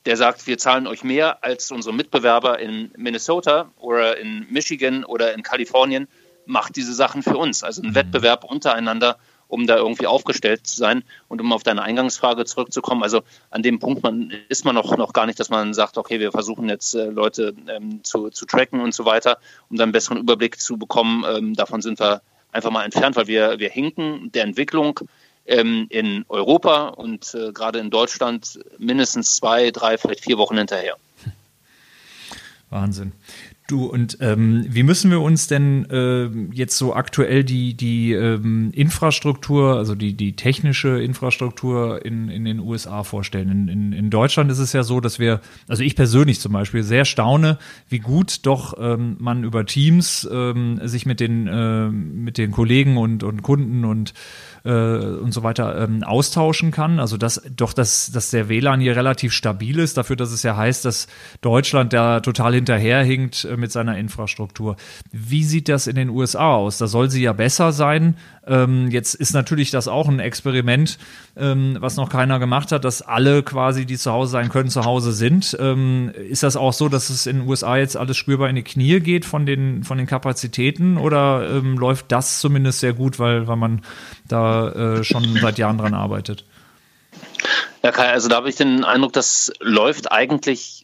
der 0.07 0.17
sagt, 0.17 0.47
wir 0.47 0.59
zahlen 0.59 0.87
euch 0.87 1.05
mehr 1.05 1.45
als 1.45 1.71
unsere 1.71 1.95
Mitbewerber 1.95 2.59
in 2.59 2.93
Minnesota 2.97 3.71
oder 3.77 4.19
in 4.19 4.47
Michigan 4.51 5.05
oder 5.05 5.35
in 5.35 5.43
Kalifornien. 5.43 6.09
Macht 6.47 6.77
diese 6.77 6.95
Sachen 6.95 7.23
für 7.23 7.38
uns. 7.38 7.62
Also 7.62 7.83
ein 7.83 7.90
mhm. 7.90 7.95
Wettbewerb 7.95 8.45
untereinander, 8.45 9.19
um 9.47 9.67
da 9.67 9.77
irgendwie 9.77 10.07
aufgestellt 10.07 10.67
zu 10.67 10.77
sein. 10.77 11.05
Und 11.29 11.40
um 11.40 11.53
auf 11.53 11.62
deine 11.62 11.83
Eingangsfrage 11.83 12.45
zurückzukommen, 12.45 13.03
also 13.03 13.23
an 13.51 13.62
dem 13.62 13.79
Punkt 13.79 14.03
man, 14.03 14.33
ist 14.49 14.64
man 14.64 14.75
noch, 14.75 14.97
noch 14.97 15.12
gar 15.12 15.27
nicht, 15.27 15.40
dass 15.40 15.49
man 15.49 15.75
sagt, 15.75 15.97
okay, 15.97 16.21
wir 16.21 16.33
versuchen 16.33 16.69
jetzt 16.69 16.95
äh, 16.95 17.07
Leute 17.07 17.55
ähm, 17.69 18.05
zu, 18.05 18.31
zu 18.31 18.47
tracken 18.47 18.81
und 18.81 18.95
so 18.95 19.05
weiter, 19.05 19.38
um 19.71 19.77
dann 19.77 19.85
einen 19.85 19.93
besseren 19.93 20.19
Überblick 20.19 20.61
zu 20.61 20.77
bekommen. 20.77 21.25
Ähm, 21.27 21.55
davon 21.55 21.81
sind 21.81 21.99
wir 21.99 22.23
einfach 22.55 22.71
mal 22.71 22.85
entfernt, 22.85 23.17
weil 23.17 23.27
wir, 23.27 23.59
wir 23.59 23.71
hinken 23.71 24.31
der 24.33 24.45
Entwicklung 24.45 25.01
ähm, 25.47 25.87
in 25.90 26.25
Europa 26.29 26.88
und 26.88 27.35
äh, 27.35 27.53
gerade 27.53 27.79
in 27.79 27.90
Deutschland 27.90 28.59
mindestens 28.79 29.37
zwei, 29.37 29.71
drei, 29.71 29.99
vielleicht 29.99 30.25
vier 30.25 30.38
Wochen 30.38 30.57
hinterher. 30.57 30.97
Wahnsinn. 32.71 33.12
Du, 33.66 33.87
und 33.87 34.18
ähm, 34.20 34.66
wie 34.68 34.83
müssen 34.83 35.11
wir 35.11 35.22
uns 35.22 35.46
denn 35.46 35.87
äh, 35.88 36.27
jetzt 36.55 36.77
so 36.77 36.94
aktuell 36.94 37.44
die, 37.44 37.72
die 37.72 38.12
ähm, 38.12 38.70
Infrastruktur, 38.74 39.79
also 39.79 39.94
die, 39.94 40.12
die 40.12 40.37
technische 40.37 41.00
Infrastruktur 41.03 42.05
in, 42.05 42.29
in 42.29 42.44
den 42.44 42.61
USA 42.61 43.05
vorstellen? 43.05 43.48
In, 43.48 43.68
in, 43.68 43.92
in 43.94 44.11
Deutschland 44.11 44.50
ist 44.50 44.59
es 44.59 44.74
ja 44.74 44.83
so, 44.83 45.00
dass 45.00 45.18
wir, 45.18 45.40
also 45.66 45.83
ich 45.83 45.96
persönlich 45.96 46.40
zum 46.40 46.53
Beispiel, 46.53 46.83
sehr 46.83 47.07
staune, 47.07 47.57
wie 47.88 48.00
gut 48.00 48.44
doch 48.44 48.74
ähm, 48.79 49.16
man 49.18 49.44
über 49.44 49.64
Teams 49.64 50.29
ähm, 50.31 50.79
sich 50.87 51.07
mit 51.07 51.20
den, 51.20 51.46
äh, 51.46 51.88
mit 51.88 52.37
den 52.37 52.50
Kollegen 52.50 52.98
und, 52.98 53.22
und 53.22 53.42
Kunden 53.42 53.87
und 53.87 54.12
äh, 54.64 54.70
und 54.70 55.33
so 55.33 55.42
weiter 55.42 55.79
ähm, 55.79 56.03
austauschen 56.03 56.70
kann. 56.70 56.98
Also 56.98 57.16
dass 57.16 57.42
doch, 57.55 57.72
dass, 57.72 58.11
dass 58.11 58.31
der 58.31 58.48
WLAN 58.48 58.81
hier 58.81 58.96
relativ 58.96 59.33
stabil 59.33 59.79
ist, 59.79 59.96
dafür, 59.96 60.16
dass 60.16 60.33
es 60.33 60.42
ja 60.42 60.57
heißt, 60.57 60.85
dass 60.85 61.07
Deutschland 61.40 61.92
da 61.92 62.20
total 62.20 62.55
hinterherhinkt 62.55 63.46
mit 63.57 63.73
seiner 63.73 63.99
Infrastruktur. 63.99 64.77
Wie 65.12 65.45
sieht 65.45 65.69
das 65.69 65.87
in 65.87 65.97
den 65.97 66.11
USA 66.11 66.55
aus? 66.55 66.79
Da 66.79 66.87
soll 66.87 67.11
sie 67.11 67.23
ja 67.23 67.33
besser 67.33 67.73
sein. 67.73 68.17
Ähm, 68.47 68.90
jetzt 68.90 69.14
ist 69.14 69.33
natürlich 69.33 69.71
das 69.71 69.88
auch 69.88 70.09
ein 70.09 70.21
Experiment, 70.21 70.99
ähm, 71.37 71.77
was 71.81 71.97
noch 71.97 72.09
keiner 72.09 72.38
gemacht 72.38 72.73
hat, 72.73 72.85
dass 72.85 73.03
alle 73.03 73.43
quasi, 73.43 73.87
die 73.87 73.97
zu 73.97 74.12
Hause 74.12 74.33
sein 74.33 74.49
können, 74.49 74.71
zu 74.71 74.85
Hause 74.85 75.12
sind. 75.12 75.57
Ähm, 75.61 76.12
ist 76.29 76.43
das 76.43 76.57
auch 76.57 76.73
so, 76.73 76.88
dass 76.88 77.11
es 77.11 77.27
in 77.27 77.40
den 77.40 77.49
USA 77.49 77.77
jetzt 77.77 77.97
alles 77.97 78.17
spürbar 78.17 78.49
in 78.49 78.57
die 78.57 78.62
Knie 78.62 79.01
geht 79.01 79.25
von 79.25 79.47
den, 79.47 79.85
von 79.85 79.99
den 79.99 80.07
Kapazitäten 80.07 80.97
oder 80.97 81.49
ähm, 81.51 81.79
läuft 81.79 82.12
das 82.12 82.40
zumindest 82.40 82.81
sehr 82.81 82.93
gut, 82.93 83.19
weil, 83.19 83.47
weil 83.47 83.57
man 83.57 83.83
da 84.29 84.69
äh, 84.71 85.05
schon 85.05 85.38
seit 85.40 85.59
Jahren 85.59 85.79
dran 85.79 85.95
arbeitet? 85.95 86.45
Ja, 87.83 87.93
Kai, 87.93 88.11
also 88.11 88.29
da 88.29 88.37
habe 88.37 88.49
ich 88.49 88.57
den 88.57 88.83
Eindruck, 88.83 89.12
das 89.12 89.53
läuft 89.61 90.11
eigentlich 90.11 90.84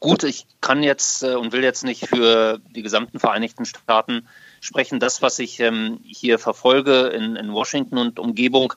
gut. 0.00 0.24
Ich 0.24 0.46
kann 0.60 0.82
jetzt 0.82 1.22
äh, 1.22 1.34
und 1.34 1.52
will 1.52 1.62
jetzt 1.62 1.84
nicht 1.84 2.08
für 2.08 2.58
die 2.74 2.82
gesamten 2.82 3.20
Vereinigten 3.20 3.64
Staaten 3.64 4.26
sprechen. 4.60 4.98
Das, 4.98 5.22
was 5.22 5.38
ich 5.38 5.60
ähm, 5.60 6.00
hier 6.04 6.38
verfolge 6.38 7.08
in, 7.08 7.36
in, 7.36 7.52
Washington 7.52 7.98
und 7.98 8.18
Umgebung 8.18 8.72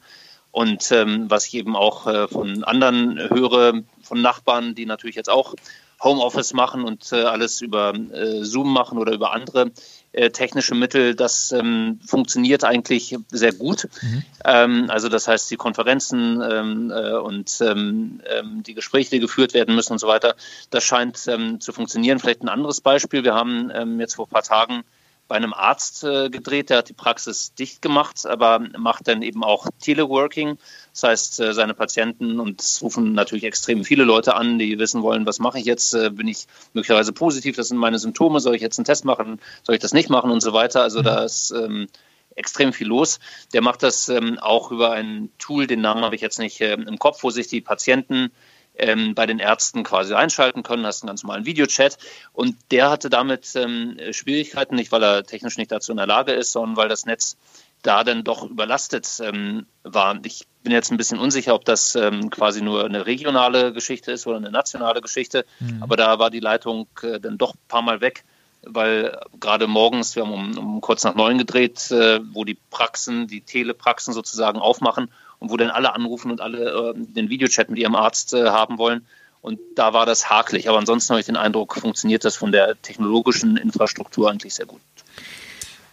und 0.52 0.92
ähm, 0.92 1.30
was 1.30 1.48
ich 1.48 1.56
eben 1.56 1.76
auch 1.76 2.06
äh, 2.06 2.28
von 2.28 2.64
anderen 2.64 3.18
höre, 3.30 3.82
von 4.02 4.22
Nachbarn, 4.22 4.76
die 4.76 4.86
natürlich 4.86 5.16
jetzt 5.16 5.30
auch 5.30 5.56
Homeoffice 6.02 6.54
machen 6.54 6.84
und 6.84 7.12
äh, 7.14 7.24
alles 7.24 7.62
über 7.62 7.94
Zoom 8.42 8.74
machen 8.74 8.98
oder 8.98 9.14
über 9.14 9.32
andere 9.32 9.72
äh, 10.13 10.30
technische 10.30 10.76
Mittel, 10.76 11.15
das 11.15 11.52
ähm, 11.52 11.99
funktioniert 12.06 12.63
eigentlich 12.63 13.17
sehr 13.30 13.52
gut. 13.52 13.89
Mhm. 14.02 14.23
Ähm, 14.45 14.86
also 14.89 15.10
das 15.10 15.28
heißt, 15.28 15.52
die 15.52 15.58
Konferenzen 15.58 16.41
ähm, 16.41 16.91
äh, 16.91 17.13
und 17.13 17.60
ähm, 17.62 18.21
ähm, 18.26 18.63
die 18.63 18.73
Gespräche, 18.73 19.10
die 19.10 19.19
geführt 19.19 19.54
werden 19.54 19.76
müssen 19.76 19.93
und 19.93 19.99
so 19.99 20.08
weiter, 20.08 20.36
das 20.69 20.84
scheint 20.84 21.28
ähm, 21.28 21.60
zu 21.60 21.73
funktionieren. 21.73 22.19
Vielleicht 22.19 22.43
ein 22.43 22.49
anderes 22.49 22.80
Beispiel. 22.80 23.23
Wir 23.23 23.34
haben 23.34 23.99
jetzt 23.99 24.15
vor 24.15 24.28
ein 24.28 24.30
paar 24.30 24.43
Tagen 24.43 24.84
bei 25.28 25.36
einem 25.36 25.54
Arzt 25.54 26.04
äh, 26.04 26.30
gedreht, 26.30 26.70
der 26.70 26.80
hat 26.80 26.90
die 26.90 26.94
Praxis 26.94 27.54
dicht 27.54 27.82
gemacht, 27.82 28.26
aber 28.26 28.60
macht 28.78 29.08
dann 29.08 29.22
eben 29.22 29.44
auch 29.44 29.68
Teleworking. 29.80 30.58
Das 30.92 31.04
heißt, 31.04 31.40
äh, 31.40 31.54
seine 31.54 31.74
Patienten 31.74 32.40
und 32.40 32.62
es 32.62 32.82
rufen 32.82 33.14
natürlich 33.14 33.46
extrem 33.46 33.84
viele 33.84 34.04
Leute 34.04 34.36
an, 34.36 34.60
die 34.60 34.78
wissen 34.80 35.02
wollen, 35.02 35.26
was 35.26 35.40
mache 35.40 35.60
ich 35.60 35.66
jetzt? 35.66 35.94
Äh, 35.94 36.10
bin 36.12 36.28
ich 36.28 36.46
möglicherweise 36.74 37.14
positiv? 37.14 37.56
Das 37.56 37.70
sind 37.70 37.78
meine 37.78 38.00
Symptome. 38.00 38.40
Soll 38.40 38.56
ich 38.56 38.62
jetzt 38.62 38.78
einen 38.78 38.86
Test 38.86 39.06
machen? 39.06 39.40
Soll 39.64 39.76
ich 39.76 39.82
das 39.82 39.94
nicht 39.94 40.10
machen 40.10 40.30
und 40.30 40.42
so 40.42 40.54
weiter? 40.54 40.82
Also 40.82 41.00
mhm. 41.00 41.04
da 41.04 41.24
ist 41.24 41.52
ähm, 41.52 41.88
extrem 42.36 42.74
viel 42.74 42.88
los. 42.88 43.20
Der 43.54 43.62
macht 43.62 43.84
das 43.84 44.10
ähm, 44.10 44.38
auch 44.40 44.72
über 44.72 44.92
ein 44.92 45.30
Tool, 45.40 45.68
den 45.68 45.82
Namen 45.82 46.04
habe 46.04 46.16
ich 46.16 46.22
jetzt 46.22 46.40
nicht 46.40 46.62
äh, 46.62 46.74
im 46.74 47.00
Kopf, 47.00 47.24
wo 47.24 47.30
sich 47.30 47.48
die 47.48 47.62
Patienten 47.62 48.32
ähm, 48.76 49.16
bei 49.16 49.26
den 49.26 49.40
Ärzten 49.40 49.84
quasi 49.84 50.14
einschalten 50.14 50.64
können, 50.64 50.86
hast 50.86 51.04
einen 51.04 51.08
ganz 51.08 51.24
normalen 51.24 51.46
Videochat. 51.46 51.98
Und 52.32 52.56
der 52.72 52.90
hatte 52.90 53.10
damit 53.10 53.56
ähm, 53.56 53.98
Schwierigkeiten, 54.12 54.76
nicht 54.76 54.92
weil 54.92 55.04
er 55.04 55.24
technisch 55.24 55.58
nicht 55.58 55.72
dazu 55.72 55.92
in 55.92 55.98
der 55.98 56.08
Lage 56.08 56.34
ist, 56.34 56.52
sondern 56.52 56.78
weil 56.78 56.90
das 56.90 57.06
Netz 57.06 57.38
da 57.84 58.04
dann 58.04 58.24
doch 58.24 58.50
überlastet 58.50 59.08
ähm, 59.22 59.66
war. 59.84 60.18
Ich 60.24 60.48
bin 60.64 60.72
jetzt 60.72 60.92
ein 60.92 60.98
bisschen 60.98 61.20
unsicher, 61.20 61.54
ob 61.54 61.66
das 61.66 61.96
ähm, 61.96 62.30
quasi 62.30 62.62
nur 62.62 62.86
eine 62.86 63.06
regionale 63.06 63.74
Geschichte 63.74 64.12
ist 64.12 64.26
oder 64.26 64.38
eine 64.38 64.52
nationale 64.52 65.02
Geschichte. 65.02 65.46
Mhm. 65.60 65.84
Aber 65.84 65.98
da 65.98 66.18
war 66.18 66.30
die 66.30 66.40
Leitung 66.40 66.88
äh, 67.02 67.20
dann 67.20 67.38
doch 67.38 67.54
ein 67.54 67.68
paar 67.68 67.82
Mal 67.82 68.00
weg, 68.00 68.24
weil 68.64 69.20
gerade 69.40 69.68
morgens, 69.68 70.16
wir 70.16 70.24
haben 70.24 70.34
um, 70.34 70.58
um 70.58 70.82
kurz 70.82 71.04
nach 71.04 71.16
neun 71.16 71.38
gedreht, 71.38 71.92
äh, 71.92 72.22
wo 72.32 72.46
die 72.46 72.58
Praxen, 72.72 73.28
die 73.28 73.42
Telepraxen 73.42 74.14
sozusagen 74.14 74.60
aufmachen 74.60 75.12
und 75.44 75.52
wo 75.52 75.58
dann 75.58 75.70
alle 75.70 75.94
anrufen 75.94 76.32
und 76.32 76.40
alle 76.40 76.70
äh, 76.70 76.94
den 76.96 77.30
Videochat 77.30 77.70
mit 77.70 77.78
ihrem 77.78 77.96
Arzt 77.96 78.34
äh, 78.34 78.46
haben 78.46 78.78
wollen. 78.78 79.06
Und 79.42 79.60
da 79.76 79.92
war 79.92 80.06
das 80.06 80.30
hakelig. 80.30 80.70
Aber 80.70 80.78
ansonsten 80.78 81.12
habe 81.12 81.20
ich 81.20 81.26
den 81.26 81.36
Eindruck, 81.36 81.76
funktioniert 81.76 82.24
das 82.24 82.38
von 82.38 82.54
der 82.54 82.82
technologischen 82.82 83.58
Infrastruktur 83.58 84.32
eigentlich 84.32 84.54
sehr 84.54 84.66
gut. 84.66 84.80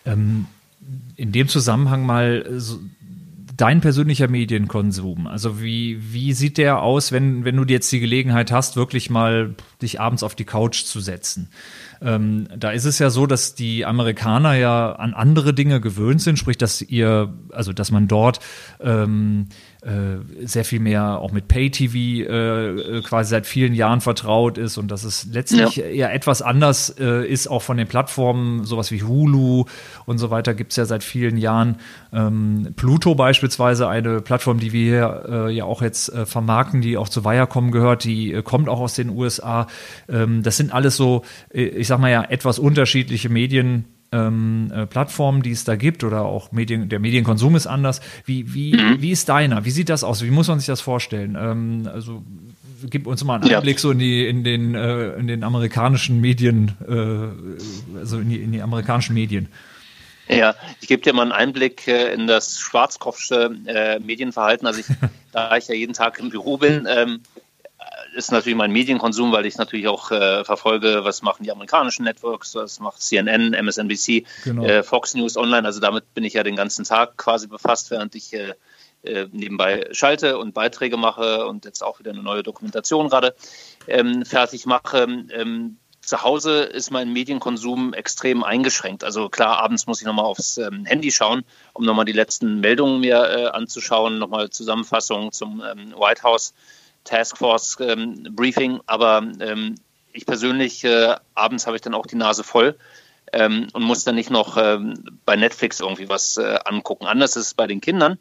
Ähm, 0.06 0.46
in 1.16 1.32
dem 1.32 1.48
Zusammenhang 1.48 2.06
mal 2.06 2.46
so 2.58 2.78
dein 3.60 3.80
persönlicher 3.80 4.28
Medienkonsum. 4.28 5.26
Also 5.26 5.60
wie, 5.60 5.98
wie 6.12 6.32
sieht 6.32 6.56
der 6.56 6.80
aus, 6.80 7.12
wenn, 7.12 7.44
wenn 7.44 7.56
du 7.56 7.64
jetzt 7.64 7.92
die 7.92 8.00
Gelegenheit 8.00 8.50
hast, 8.50 8.76
wirklich 8.76 9.10
mal 9.10 9.54
dich 9.82 10.00
abends 10.00 10.22
auf 10.22 10.34
die 10.34 10.44
Couch 10.44 10.84
zu 10.84 11.00
setzen? 11.00 11.48
Ähm, 12.00 12.48
da 12.56 12.70
ist 12.70 12.86
es 12.86 12.98
ja 12.98 13.10
so, 13.10 13.26
dass 13.26 13.54
die 13.54 13.84
Amerikaner 13.84 14.54
ja 14.54 14.92
an 14.92 15.12
andere 15.12 15.52
Dinge 15.52 15.80
gewöhnt 15.80 16.22
sind, 16.22 16.38
sprich, 16.38 16.56
dass 16.56 16.80
ihr, 16.80 17.34
also 17.50 17.72
dass 17.74 17.90
man 17.90 18.08
dort 18.08 18.40
ähm, 18.80 19.48
äh, 19.50 19.69
sehr 19.82 20.64
viel 20.66 20.80
mehr 20.80 21.20
auch 21.20 21.32
mit 21.32 21.48
Pay-TV 21.48 21.94
äh, 21.96 22.98
äh, 22.98 23.02
quasi 23.02 23.30
seit 23.30 23.46
vielen 23.46 23.72
Jahren 23.72 24.02
vertraut 24.02 24.58
ist 24.58 24.76
und 24.76 24.90
dass 24.90 25.04
es 25.04 25.26
letztlich 25.32 25.76
ja, 25.76 25.86
ja 25.86 26.08
etwas 26.10 26.42
anders 26.42 26.94
äh, 26.98 27.26
ist, 27.26 27.48
auch 27.48 27.62
von 27.62 27.78
den 27.78 27.86
Plattformen, 27.86 28.64
sowas 28.64 28.90
wie 28.90 29.02
Hulu 29.02 29.64
und 30.04 30.18
so 30.18 30.30
weiter 30.30 30.52
gibt 30.52 30.72
es 30.72 30.76
ja 30.76 30.84
seit 30.84 31.02
vielen 31.02 31.38
Jahren. 31.38 31.76
Ähm, 32.12 32.74
Pluto 32.76 33.14
beispielsweise, 33.14 33.88
eine 33.88 34.20
Plattform, 34.20 34.60
die 34.60 34.72
wir 34.72 34.84
hier 34.84 35.24
äh, 35.48 35.52
ja 35.52 35.64
auch 35.64 35.80
jetzt 35.80 36.12
äh, 36.12 36.26
vermarkten, 36.26 36.82
die 36.82 36.98
auch 36.98 37.08
zu 37.08 37.24
Viacom 37.24 37.70
gehört, 37.70 38.04
die 38.04 38.34
äh, 38.34 38.42
kommt 38.42 38.68
auch 38.68 38.80
aus 38.80 38.94
den 38.94 39.08
USA. 39.08 39.66
Ähm, 40.10 40.42
das 40.42 40.58
sind 40.58 40.74
alles 40.74 40.96
so, 40.96 41.22
äh, 41.54 41.62
ich 41.62 41.86
sag 41.86 42.00
mal 42.00 42.10
ja, 42.10 42.22
etwas 42.22 42.58
unterschiedliche 42.58 43.30
Medien 43.30 43.86
ähm, 44.12 44.72
äh, 44.74 44.86
Plattformen, 44.86 45.42
die 45.42 45.52
es 45.52 45.64
da 45.64 45.76
gibt 45.76 46.04
oder 46.04 46.22
auch 46.22 46.52
Medien, 46.52 46.88
der 46.88 46.98
Medienkonsum 46.98 47.54
ist 47.56 47.66
anders. 47.66 48.00
Wie, 48.24 48.52
wie, 48.54 48.74
mhm. 48.74 49.00
wie 49.00 49.10
ist 49.10 49.28
deiner? 49.28 49.64
Wie 49.64 49.70
sieht 49.70 49.88
das 49.88 50.04
aus? 50.04 50.22
Wie 50.22 50.30
muss 50.30 50.48
man 50.48 50.58
sich 50.58 50.66
das 50.66 50.80
vorstellen? 50.80 51.36
Ähm, 51.40 51.88
also 51.92 52.22
gib 52.88 53.06
uns 53.06 53.22
mal 53.24 53.40
einen 53.40 53.54
Einblick 53.54 53.76
ja. 53.76 53.80
so 53.80 53.90
in 53.90 53.98
die 53.98 54.26
in 54.26 54.42
den 54.44 54.74
äh, 54.74 55.10
in 55.14 55.26
den 55.26 55.44
amerikanischen 55.44 56.20
Medien, 56.20 56.76
äh, 56.88 57.98
also 57.98 58.18
in 58.18 58.30
die, 58.30 58.42
in 58.42 58.52
die 58.52 58.62
amerikanischen 58.62 59.14
Medien. 59.14 59.48
Ja, 60.28 60.54
ich 60.80 60.86
gebe 60.86 61.02
dir 61.02 61.12
mal 61.12 61.22
einen 61.22 61.32
Einblick 61.32 61.88
äh, 61.88 62.12
in 62.12 62.26
das 62.26 62.58
Schwarzkopfsche 62.58 63.50
äh, 63.66 63.98
Medienverhalten. 63.98 64.66
Also 64.66 64.80
ich, 64.80 64.86
da 65.32 65.56
ich 65.56 65.68
ja 65.68 65.74
jeden 65.74 65.92
Tag 65.92 66.18
im 66.20 66.30
Büro 66.30 66.56
bin, 66.56 66.86
ähm, 66.88 67.20
ist 68.14 68.32
natürlich 68.32 68.56
mein 68.56 68.72
Medienkonsum, 68.72 69.32
weil 69.32 69.46
ich 69.46 69.56
natürlich 69.56 69.88
auch 69.88 70.10
äh, 70.10 70.44
verfolge, 70.44 71.04
was 71.04 71.22
machen 71.22 71.44
die 71.44 71.52
amerikanischen 71.52 72.04
Networks, 72.04 72.54
was 72.54 72.80
macht 72.80 73.00
CNN, 73.00 73.52
MSNBC, 73.52 74.24
genau. 74.44 74.64
äh, 74.64 74.82
Fox 74.82 75.14
News 75.14 75.36
Online. 75.36 75.66
Also 75.66 75.80
damit 75.80 76.12
bin 76.14 76.24
ich 76.24 76.34
ja 76.34 76.42
den 76.42 76.56
ganzen 76.56 76.84
Tag 76.84 77.16
quasi 77.16 77.46
befasst, 77.46 77.90
während 77.90 78.14
ich 78.14 78.32
äh, 78.32 78.54
äh 79.02 79.28
nebenbei 79.32 79.88
schalte 79.92 80.38
und 80.38 80.54
Beiträge 80.54 80.96
mache 80.96 81.46
und 81.46 81.64
jetzt 81.64 81.82
auch 81.82 81.98
wieder 81.98 82.10
eine 82.10 82.22
neue 82.22 82.42
Dokumentation 82.42 83.08
gerade 83.08 83.34
ähm, 83.86 84.24
fertig 84.24 84.66
mache. 84.66 85.06
Ähm, 85.32 85.76
zu 86.02 86.22
Hause 86.22 86.62
ist 86.62 86.90
mein 86.90 87.12
Medienkonsum 87.12 87.92
extrem 87.92 88.42
eingeschränkt. 88.42 89.04
Also 89.04 89.28
klar, 89.28 89.58
abends 89.58 89.86
muss 89.86 90.00
ich 90.00 90.06
nochmal 90.06 90.24
aufs 90.24 90.58
ähm, 90.58 90.84
Handy 90.84 91.12
schauen, 91.12 91.44
um 91.72 91.84
nochmal 91.84 92.04
die 92.04 92.12
letzten 92.12 92.60
Meldungen 92.60 93.00
mir 93.00 93.22
äh, 93.22 93.46
anzuschauen, 93.46 94.18
nochmal 94.18 94.50
Zusammenfassungen 94.50 95.30
zum 95.30 95.62
ähm, 95.62 95.94
White 95.96 96.22
House 96.22 96.54
Taskforce 97.04 97.78
ähm, 97.80 98.28
Briefing, 98.32 98.80
aber 98.86 99.22
ähm, 99.40 99.76
ich 100.12 100.26
persönlich 100.26 100.84
äh, 100.84 101.16
abends 101.34 101.66
habe 101.66 101.76
ich 101.76 101.82
dann 101.82 101.94
auch 101.94 102.06
die 102.06 102.16
Nase 102.16 102.44
voll 102.44 102.76
ähm, 103.32 103.68
und 103.72 103.82
muss 103.82 104.04
dann 104.04 104.14
nicht 104.14 104.30
noch 104.30 104.56
ähm, 104.56 104.94
bei 105.24 105.36
Netflix 105.36 105.80
irgendwie 105.80 106.08
was 106.08 106.36
äh, 106.36 106.58
angucken. 106.64 107.06
Anders 107.06 107.36
ist 107.36 107.46
es 107.46 107.54
bei 107.54 107.66
den 107.66 107.80
Kindern, 107.80 108.18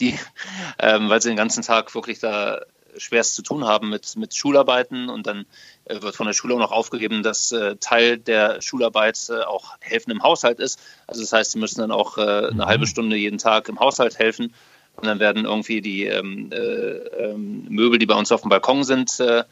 die, 0.00 0.18
ähm, 0.78 1.08
weil 1.08 1.20
sie 1.20 1.28
den 1.28 1.36
ganzen 1.36 1.62
Tag 1.62 1.94
wirklich 1.94 2.18
da 2.18 2.60
schwerst 2.96 3.34
zu 3.34 3.42
tun 3.42 3.64
haben 3.64 3.88
mit, 3.88 4.16
mit 4.16 4.34
Schularbeiten 4.34 5.08
und 5.08 5.26
dann 5.26 5.46
äh, 5.84 6.02
wird 6.02 6.14
von 6.14 6.26
der 6.26 6.34
Schule 6.34 6.54
auch 6.54 6.58
noch 6.58 6.72
aufgegeben, 6.72 7.22
dass 7.22 7.52
äh, 7.52 7.76
Teil 7.76 8.18
der 8.18 8.60
Schularbeit 8.60 9.18
äh, 9.30 9.42
auch 9.42 9.76
helfen 9.80 10.10
im 10.10 10.22
Haushalt 10.22 10.60
ist. 10.60 10.80
Also 11.06 11.22
das 11.22 11.32
heißt, 11.32 11.52
sie 11.52 11.58
müssen 11.58 11.80
dann 11.80 11.90
auch 11.90 12.18
äh, 12.18 12.20
eine 12.20 12.52
mhm. 12.52 12.66
halbe 12.66 12.86
Stunde 12.86 13.16
jeden 13.16 13.38
Tag 13.38 13.68
im 13.68 13.80
Haushalt 13.80 14.18
helfen 14.18 14.54
und 14.96 15.06
dann 15.06 15.20
werden 15.20 15.44
irgendwie 15.44 15.80
die 15.80 16.04
ähm, 16.04 16.50
äh, 16.52 16.56
ähm, 16.56 17.66
Möbel, 17.68 17.98
die 17.98 18.06
bei 18.06 18.14
uns 18.14 18.32
auf 18.32 18.42
dem 18.42 18.50
Balkon 18.50 18.84
sind, 18.84 19.18
äh, 19.20 19.44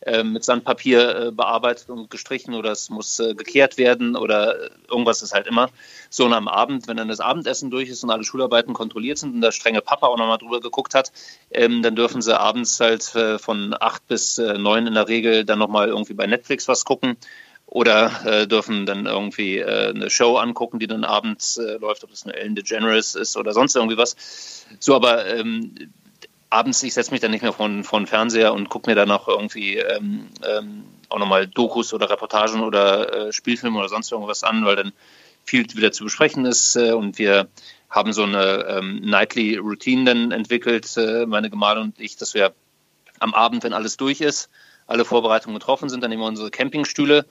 äh 0.00 0.22
mit 0.22 0.44
Sandpapier 0.44 1.16
äh, 1.16 1.30
bearbeitet 1.32 1.88
und 1.90 2.10
gestrichen 2.10 2.54
oder 2.54 2.72
es 2.72 2.90
muss 2.90 3.18
äh, 3.18 3.34
gekehrt 3.34 3.78
werden 3.78 4.16
oder 4.16 4.70
irgendwas 4.88 5.22
ist 5.22 5.34
halt 5.34 5.46
immer. 5.46 5.70
So 6.10 6.24
und 6.24 6.32
am 6.32 6.48
Abend, 6.48 6.88
wenn 6.88 6.96
dann 6.96 7.08
das 7.08 7.20
Abendessen 7.20 7.70
durch 7.70 7.88
ist 7.88 8.04
und 8.04 8.10
alle 8.10 8.24
Schularbeiten 8.24 8.74
kontrolliert 8.74 9.18
sind 9.18 9.34
und 9.34 9.40
der 9.40 9.52
strenge 9.52 9.80
Papa 9.80 10.06
auch 10.08 10.18
nochmal 10.18 10.38
drüber 10.38 10.60
geguckt 10.60 10.94
hat, 10.94 11.12
ähm, 11.50 11.82
dann 11.82 11.96
dürfen 11.96 12.22
sie 12.22 12.38
abends 12.38 12.78
halt 12.80 13.04
von 13.40 13.74
acht 13.78 14.06
bis 14.08 14.38
neun 14.38 14.86
in 14.86 14.94
der 14.94 15.08
Regel 15.08 15.44
dann 15.44 15.58
nochmal 15.58 15.88
irgendwie 15.88 16.14
bei 16.14 16.26
Netflix 16.26 16.68
was 16.68 16.84
gucken 16.84 17.16
oder 17.70 18.24
äh, 18.24 18.46
dürfen 18.46 18.86
dann 18.86 19.04
irgendwie 19.04 19.58
äh, 19.58 19.90
eine 19.90 20.08
Show 20.08 20.36
angucken, 20.36 20.78
die 20.78 20.86
dann 20.86 21.04
abends 21.04 21.58
äh, 21.58 21.76
läuft, 21.76 22.02
ob 22.02 22.10
es 22.10 22.24
eine 22.24 22.34
Ellen 22.34 22.54
DeGeneres 22.54 23.14
ist 23.14 23.36
oder 23.36 23.52
sonst 23.52 23.76
irgendwie 23.76 23.98
was. 23.98 24.64
So, 24.80 24.94
aber 24.94 25.26
ähm, 25.26 25.74
abends, 26.48 26.82
ich 26.82 26.94
setze 26.94 27.10
mich 27.10 27.20
dann 27.20 27.30
nicht 27.30 27.42
mehr 27.42 27.52
vor, 27.52 27.68
vor 27.82 28.00
den 28.00 28.06
Fernseher 28.06 28.54
und 28.54 28.70
gucke 28.70 28.88
mir 28.88 28.96
dann 28.96 29.10
auch 29.10 29.28
irgendwie 29.28 29.76
ähm, 29.76 30.28
ähm, 30.48 30.84
auch 31.10 31.18
nochmal 31.18 31.46
Dokus 31.46 31.92
oder 31.92 32.08
Reportagen 32.08 32.62
oder 32.62 33.28
äh, 33.28 33.32
Spielfilme 33.32 33.78
oder 33.78 33.90
sonst 33.90 34.10
irgendwas 34.12 34.44
an, 34.44 34.64
weil 34.64 34.76
dann 34.76 34.92
viel 35.44 35.66
wieder 35.74 35.92
zu 35.92 36.04
besprechen 36.04 36.46
ist 36.46 36.74
äh, 36.74 36.92
und 36.92 37.18
wir 37.18 37.48
haben 37.90 38.14
so 38.14 38.22
eine 38.22 38.64
ähm, 38.68 39.00
Nightly 39.02 39.56
Routine 39.56 40.04
dann 40.04 40.30
entwickelt, 40.30 40.96
äh, 40.96 41.26
meine 41.26 41.50
Gemahlin 41.50 41.84
und 41.84 42.00
ich, 42.00 42.16
dass 42.16 42.32
wir 42.32 42.54
am 43.18 43.34
Abend, 43.34 43.62
wenn 43.62 43.74
alles 43.74 43.98
durch 43.98 44.22
ist, 44.22 44.48
alle 44.86 45.04
Vorbereitungen 45.04 45.58
getroffen 45.58 45.90
sind, 45.90 46.02
dann 46.02 46.10
nehmen 46.10 46.22
wir 46.22 46.28
unsere 46.28 46.50
Campingstühle 46.50 47.26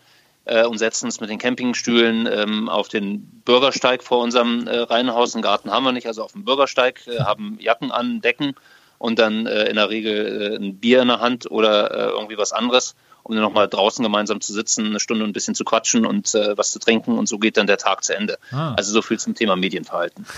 äh, 0.48 0.66
und 0.66 0.78
setzen 0.78 1.06
uns 1.06 1.20
mit 1.20 1.30
den 1.30 1.38
Campingstühlen 1.38 2.28
ähm, 2.32 2.70
auf 2.70 2.88
den 2.88 3.42
Bürgersteig 3.46 4.04
vor 4.04 4.20
unserem 4.20 4.68
äh, 4.68 4.78
Reihenhaus. 4.80 5.36
Einen 5.36 5.44
Garten 5.44 5.72
haben 5.72 5.84
wir 5.84 5.92
nicht, 5.92 6.08
also 6.08 6.24
auf 6.24 6.32
dem 6.32 6.46
Bürgersteig, 6.46 7.06
äh, 7.08 7.20
haben 7.20 7.58
Jacken 7.60 7.92
an, 7.92 8.22
Decken 8.22 8.56
und 8.98 9.20
dann 9.20 9.46
äh, 9.46 9.66
in 9.66 9.76
der 9.76 9.90
Regel 9.90 10.54
äh, 10.54 10.56
ein 10.56 10.78
Bier 10.78 11.02
in 11.02 11.10
der 11.10 11.20
Hand 11.20 11.50
oder 11.52 11.92
äh, 11.92 12.10
irgendwie 12.12 12.38
was 12.38 12.52
anderes, 12.52 12.96
um 13.24 13.36
dann 13.36 13.44
nochmal 13.44 13.68
draußen 13.68 14.04
gemeinsam 14.04 14.42
zu 14.42 14.54
sitzen, 14.54 14.88
eine 14.88 15.00
Stunde 15.00 15.26
ein 15.26 15.34
bisschen 15.34 15.56
zu 15.56 15.64
quatschen 15.64 16.06
und 16.06 16.34
was 16.34 16.72
zu 16.72 16.80
trinken 16.80 17.18
und 17.18 17.28
so 17.28 17.40
geht 17.40 17.58
dann 17.58 17.68
der 17.68 17.78
Tag 17.78 18.04
zu 18.04 18.16
Ende. 18.16 18.38
Ah. 18.52 18.74
Also 18.76 18.94
so 18.94 19.02
viel 19.02 19.20
zum 19.20 19.36
Thema 19.36 19.56
Medienverhalten. 19.56 20.26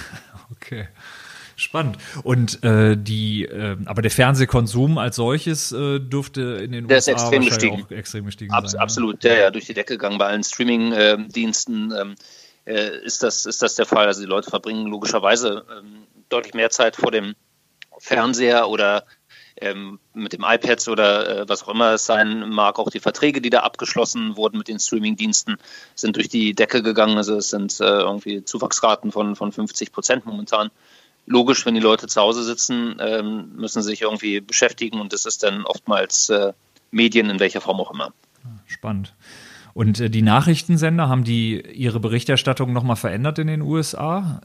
Okay. 0.61 0.87
Spannend. 1.59 1.97
Und 2.23 2.63
äh, 2.63 2.95
die, 2.97 3.45
äh, 3.45 3.77
aber 3.85 4.01
der 4.01 4.11
Fernsehkonsum 4.11 4.97
als 4.97 5.17
solches 5.17 5.71
äh, 5.71 5.99
dürfte 5.99 6.41
in 6.41 6.71
den 6.71 6.87
der 6.87 6.97
USA 6.97 7.11
ist 7.11 7.21
extrem 7.21 7.45
gestiegen. 7.45 7.85
auch 7.85 7.91
extrem 7.91 8.25
gestiegen 8.25 8.53
Abs 8.53 8.71
sein. 8.71 8.81
Absolut, 8.81 9.23
ja, 9.23 9.35
ja, 9.35 9.51
durch 9.51 9.65
die 9.65 9.73
Decke 9.73 9.93
gegangen 9.93 10.17
bei 10.17 10.27
allen 10.27 10.43
Streaming-Diensten. 10.43 11.93
Ähm, 11.97 12.15
äh, 12.65 13.03
ist, 13.03 13.23
das, 13.23 13.45
ist 13.45 13.61
das 13.61 13.75
der 13.75 13.85
Fall. 13.85 14.05
Also 14.05 14.21
die 14.21 14.27
Leute 14.27 14.49
verbringen 14.49 14.87
logischerweise 14.87 15.65
ähm, 15.75 16.03
deutlich 16.29 16.53
mehr 16.53 16.69
Zeit 16.69 16.95
vor 16.95 17.11
dem 17.11 17.35
Fernseher 17.97 18.69
oder 18.69 19.05
ähm, 19.61 19.99
mit 20.13 20.33
dem 20.33 20.43
iPad 20.45 20.87
oder 20.87 21.41
äh, 21.41 21.49
was 21.49 21.63
auch 21.63 21.69
immer 21.69 21.93
es 21.93 22.05
sein 22.05 22.49
mag. 22.49 22.79
Auch 22.79 22.89
die 22.89 22.99
Verträge, 22.99 23.41
die 23.41 23.49
da 23.49 23.61
abgeschlossen 23.61 24.37
wurden 24.37 24.57
mit 24.57 24.67
den 24.67 24.79
Streaming-Diensten, 24.79 25.57
sind 25.95 26.15
durch 26.15 26.29
die 26.29 26.53
Decke 26.53 26.81
gegangen. 26.81 27.17
Also 27.17 27.35
es 27.35 27.49
sind 27.49 27.79
äh, 27.79 27.83
irgendwie 27.83 28.43
Zuwachsraten 28.43 29.11
von, 29.11 29.35
von 29.35 29.51
50 29.51 29.91
Prozent 29.91 30.25
momentan. 30.25 30.69
Logisch, 31.31 31.63
wenn 31.67 31.75
die 31.75 31.79
Leute 31.79 32.07
zu 32.07 32.19
Hause 32.19 32.43
sitzen, 32.43 32.97
ähm, 32.99 33.51
müssen 33.55 33.83
sie 33.83 33.89
sich 33.89 34.01
irgendwie 34.01 34.41
beschäftigen 34.41 34.99
und 34.99 35.13
das 35.13 35.27
ist 35.27 35.43
dann 35.43 35.63
oftmals 35.63 36.29
äh, 36.29 36.53
Medien 36.89 37.29
in 37.29 37.39
welcher 37.39 37.61
Form 37.61 37.79
auch 37.79 37.91
immer. 37.91 38.11
Spannend. 38.65 39.13
Und 39.75 39.99
äh, 39.99 40.09
die 40.09 40.23
Nachrichtensender, 40.23 41.07
haben 41.07 41.23
die 41.23 41.61
ihre 41.61 41.99
Berichterstattung 41.99 42.73
nochmal 42.73 42.95
verändert 42.95 43.37
in 43.37 43.45
den 43.45 43.61
USA? 43.61 44.41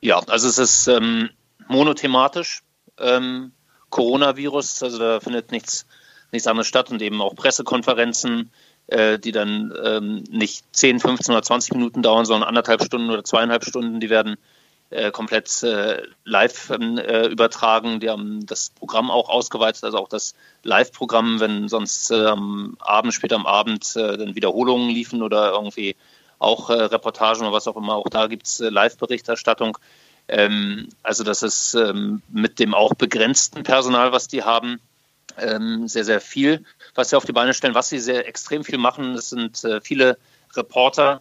Ja, 0.00 0.18
also 0.26 0.48
es 0.48 0.58
ist 0.58 0.88
ähm, 0.88 1.30
monothematisch. 1.68 2.62
Ähm, 2.98 3.52
Coronavirus, 3.90 4.82
also 4.82 4.98
da 4.98 5.20
findet 5.20 5.52
nichts, 5.52 5.86
nichts 6.32 6.48
anderes 6.48 6.66
statt 6.66 6.90
und 6.90 7.00
eben 7.00 7.22
auch 7.22 7.36
Pressekonferenzen, 7.36 8.50
äh, 8.88 9.20
die 9.20 9.30
dann 9.30 9.72
ähm, 9.84 10.24
nicht 10.30 10.64
10, 10.72 10.98
15 10.98 11.32
oder 11.32 11.44
20 11.44 11.74
Minuten 11.74 12.02
dauern, 12.02 12.24
sondern 12.24 12.48
anderthalb 12.48 12.82
Stunden 12.82 13.08
oder 13.08 13.22
zweieinhalb 13.22 13.64
Stunden, 13.64 14.00
die 14.00 14.10
werden 14.10 14.36
äh, 14.90 15.12
komplett 15.12 15.62
äh, 15.62 16.02
live 16.24 16.70
ähm, 16.70 16.98
äh, 16.98 17.26
übertragen. 17.26 18.00
Die 18.00 18.10
haben 18.10 18.44
das 18.46 18.70
Programm 18.70 19.10
auch 19.10 19.28
ausgeweitet, 19.28 19.84
also 19.84 19.98
auch 19.98 20.08
das 20.08 20.34
Live-Programm, 20.64 21.38
wenn 21.38 21.68
sonst 21.68 22.10
äh, 22.10 22.26
am 22.26 22.76
Abend, 22.80 23.14
später 23.14 23.36
am 23.36 23.46
Abend 23.46 23.94
äh, 23.96 24.18
dann 24.18 24.34
Wiederholungen 24.34 24.90
liefen 24.90 25.22
oder 25.22 25.52
irgendwie 25.52 25.96
auch 26.40 26.70
Reportagen 26.70 27.42
oder 27.42 27.52
was 27.52 27.68
auch 27.68 27.76
immer, 27.76 27.96
auch 27.96 28.08
da 28.08 28.26
gibt 28.26 28.46
es 28.46 28.60
Live-Berichterstattung. 28.60 29.76
Ähm, 30.26 30.88
also 31.02 31.22
das 31.22 31.42
ist 31.42 31.74
ähm, 31.74 32.22
mit 32.30 32.58
dem 32.58 32.72
auch 32.72 32.94
begrenzten 32.94 33.62
Personal, 33.62 34.12
was 34.12 34.26
die 34.26 34.42
haben, 34.42 34.80
ähm, 35.36 35.86
sehr, 35.86 36.04
sehr 36.04 36.20
viel, 36.22 36.64
was 36.94 37.10
sie 37.10 37.16
auf 37.16 37.26
die 37.26 37.32
Beine 37.32 37.52
stellen. 37.52 37.74
Was 37.74 37.90
sie 37.90 37.98
sehr 37.98 38.26
extrem 38.26 38.64
viel 38.64 38.78
machen, 38.78 39.14
das 39.14 39.28
sind 39.28 39.62
viele 39.82 40.16
Reporter 40.56 41.20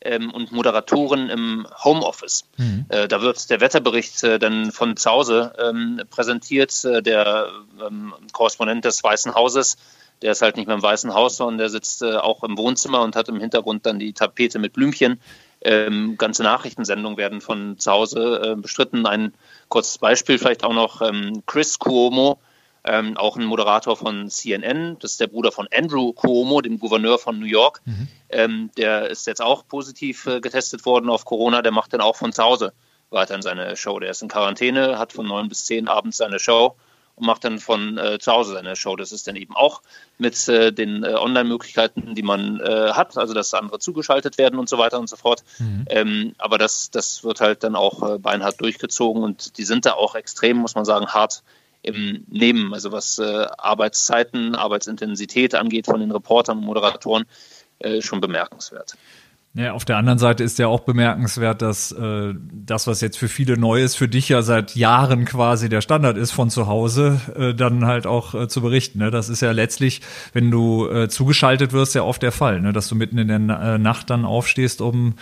ähm, 0.00 0.30
und 0.30 0.52
Moderatoren 0.52 1.28
im 1.30 1.66
Homeoffice. 1.84 2.44
Mhm. 2.56 2.86
Äh, 2.88 3.08
da 3.08 3.22
wird 3.22 3.50
der 3.50 3.60
Wetterbericht 3.60 4.22
äh, 4.24 4.38
dann 4.38 4.72
von 4.72 4.96
zu 4.96 5.10
Hause 5.10 5.52
ähm, 5.58 6.02
präsentiert. 6.10 6.84
Äh, 6.84 7.02
der 7.02 7.48
ähm, 7.86 8.14
Korrespondent 8.32 8.84
des 8.84 9.02
Weißen 9.02 9.34
Hauses 9.34 9.76
der 10.22 10.32
ist 10.32 10.42
halt 10.42 10.56
nicht 10.56 10.66
mehr 10.66 10.76
im 10.76 10.82
Weißen 10.82 11.14
Haus, 11.14 11.36
sondern 11.36 11.58
der 11.58 11.70
sitzt 11.70 12.02
äh, 12.02 12.16
auch 12.16 12.44
im 12.44 12.58
Wohnzimmer 12.58 13.02
und 13.02 13.16
hat 13.16 13.28
im 13.28 13.40
Hintergrund 13.40 13.86
dann 13.86 13.98
die 13.98 14.12
Tapete 14.12 14.58
mit 14.58 14.72
Blümchen. 14.72 15.20
Ähm, 15.62 16.16
ganze 16.16 16.42
Nachrichtensendungen 16.42 17.18
werden 17.18 17.40
von 17.40 17.78
zu 17.78 17.90
Hause 17.90 18.40
äh, 18.44 18.56
bestritten. 18.56 19.06
Ein 19.06 19.34
kurzes 19.68 19.98
Beispiel 19.98 20.38
vielleicht 20.38 20.64
auch 20.64 20.72
noch 20.72 21.02
ähm, 21.02 21.42
Chris 21.46 21.78
Cuomo, 21.78 22.38
ähm, 22.84 23.16
auch 23.16 23.36
ein 23.36 23.44
Moderator 23.44 23.96
von 23.96 24.28
CNN, 24.30 24.98
das 25.00 25.12
ist 25.12 25.20
der 25.20 25.26
Bruder 25.26 25.52
von 25.52 25.68
Andrew 25.72 26.12
Cuomo, 26.12 26.60
dem 26.60 26.78
Gouverneur 26.78 27.18
von 27.18 27.38
New 27.38 27.46
York. 27.46 27.80
Mhm. 27.84 28.08
Ähm, 28.30 28.70
der 28.76 29.10
ist 29.10 29.26
jetzt 29.26 29.42
auch 29.42 29.66
positiv 29.66 30.26
äh, 30.26 30.40
getestet 30.40 30.86
worden 30.86 31.10
auf 31.10 31.24
Corona, 31.24 31.62
der 31.62 31.72
macht 31.72 31.92
dann 31.92 32.00
auch 32.00 32.16
von 32.16 32.32
zu 32.32 32.42
Hause 32.42 32.72
weiterhin 33.10 33.42
seine 33.42 33.76
Show. 33.76 33.98
Der 33.98 34.10
ist 34.10 34.22
in 34.22 34.28
Quarantäne, 34.28 34.98
hat 34.98 35.12
von 35.12 35.26
neun 35.26 35.48
bis 35.48 35.64
zehn 35.64 35.88
abends 35.88 36.16
seine 36.18 36.38
Show 36.38 36.76
und 37.16 37.26
macht 37.26 37.44
dann 37.44 37.58
von 37.58 37.98
äh, 37.98 38.18
zu 38.18 38.32
Hause 38.32 38.54
seine 38.54 38.76
Show. 38.76 38.96
Das 38.96 39.12
ist 39.12 39.26
dann 39.26 39.36
eben 39.36 39.54
auch 39.54 39.82
mit 40.18 40.48
äh, 40.48 40.72
den 40.72 41.04
äh, 41.04 41.14
Online-Möglichkeiten, 41.14 42.14
die 42.14 42.22
man 42.22 42.60
äh, 42.60 42.92
hat, 42.92 43.18
also 43.18 43.34
dass 43.34 43.52
andere 43.52 43.78
zugeschaltet 43.78 44.38
werden 44.38 44.58
und 44.58 44.68
so 44.68 44.78
weiter 44.78 44.98
und 44.98 45.08
so 45.08 45.16
fort. 45.16 45.44
Mhm. 45.58 45.84
Ähm, 45.90 46.34
aber 46.38 46.56
das, 46.56 46.90
das 46.90 47.24
wird 47.24 47.40
halt 47.40 47.62
dann 47.62 47.76
auch 47.76 48.14
äh, 48.14 48.18
beinhart 48.18 48.60
durchgezogen 48.60 49.22
und 49.22 49.58
die 49.58 49.64
sind 49.64 49.86
da 49.86 49.92
auch 49.92 50.14
extrem, 50.14 50.56
muss 50.56 50.74
man 50.74 50.84
sagen, 50.84 51.08
hart 51.08 51.42
im 51.82 52.24
Nehmen, 52.28 52.74
also 52.74 52.92
was 52.92 53.18
äh, 53.18 53.46
Arbeitszeiten, 53.56 54.54
Arbeitsintensität 54.54 55.54
angeht 55.54 55.86
von 55.86 56.00
den 56.00 56.10
Reportern 56.10 56.58
und 56.58 56.64
Moderatoren, 56.64 57.24
schon 58.00 58.20
bemerkenswert. 58.20 58.94
Ja, 59.52 59.72
auf 59.72 59.84
der 59.84 59.96
anderen 59.96 60.20
Seite 60.20 60.44
ist 60.44 60.60
ja 60.60 60.68
auch 60.68 60.80
bemerkenswert, 60.80 61.60
dass 61.60 61.90
äh, 61.90 62.34
das, 62.52 62.86
was 62.86 63.00
jetzt 63.00 63.18
für 63.18 63.26
viele 63.26 63.56
neu 63.56 63.82
ist, 63.82 63.96
für 63.96 64.06
dich 64.06 64.28
ja 64.28 64.42
seit 64.42 64.76
Jahren 64.76 65.24
quasi 65.24 65.68
der 65.68 65.80
Standard 65.80 66.16
ist, 66.16 66.30
von 66.30 66.50
zu 66.50 66.68
Hause 66.68 67.20
äh, 67.36 67.52
dann 67.52 67.84
halt 67.84 68.06
auch 68.06 68.34
äh, 68.34 68.46
zu 68.46 68.60
berichten. 68.60 69.00
Ne? 69.00 69.10
Das 69.10 69.28
ist 69.28 69.40
ja 69.40 69.50
letztlich, 69.50 70.02
wenn 70.32 70.52
du 70.52 70.88
äh, 70.88 71.08
zugeschaltet 71.08 71.72
wirst, 71.72 71.96
ja 71.96 72.04
oft 72.04 72.22
der 72.22 72.30
Fall, 72.30 72.60
ne? 72.60 72.72
dass 72.72 72.86
du 72.88 72.94
mitten 72.94 73.18
in 73.18 73.26
der 73.26 73.60
äh, 73.60 73.78
Nacht 73.78 74.08
dann 74.10 74.24
aufstehst, 74.24 74.80
um, 74.80 75.14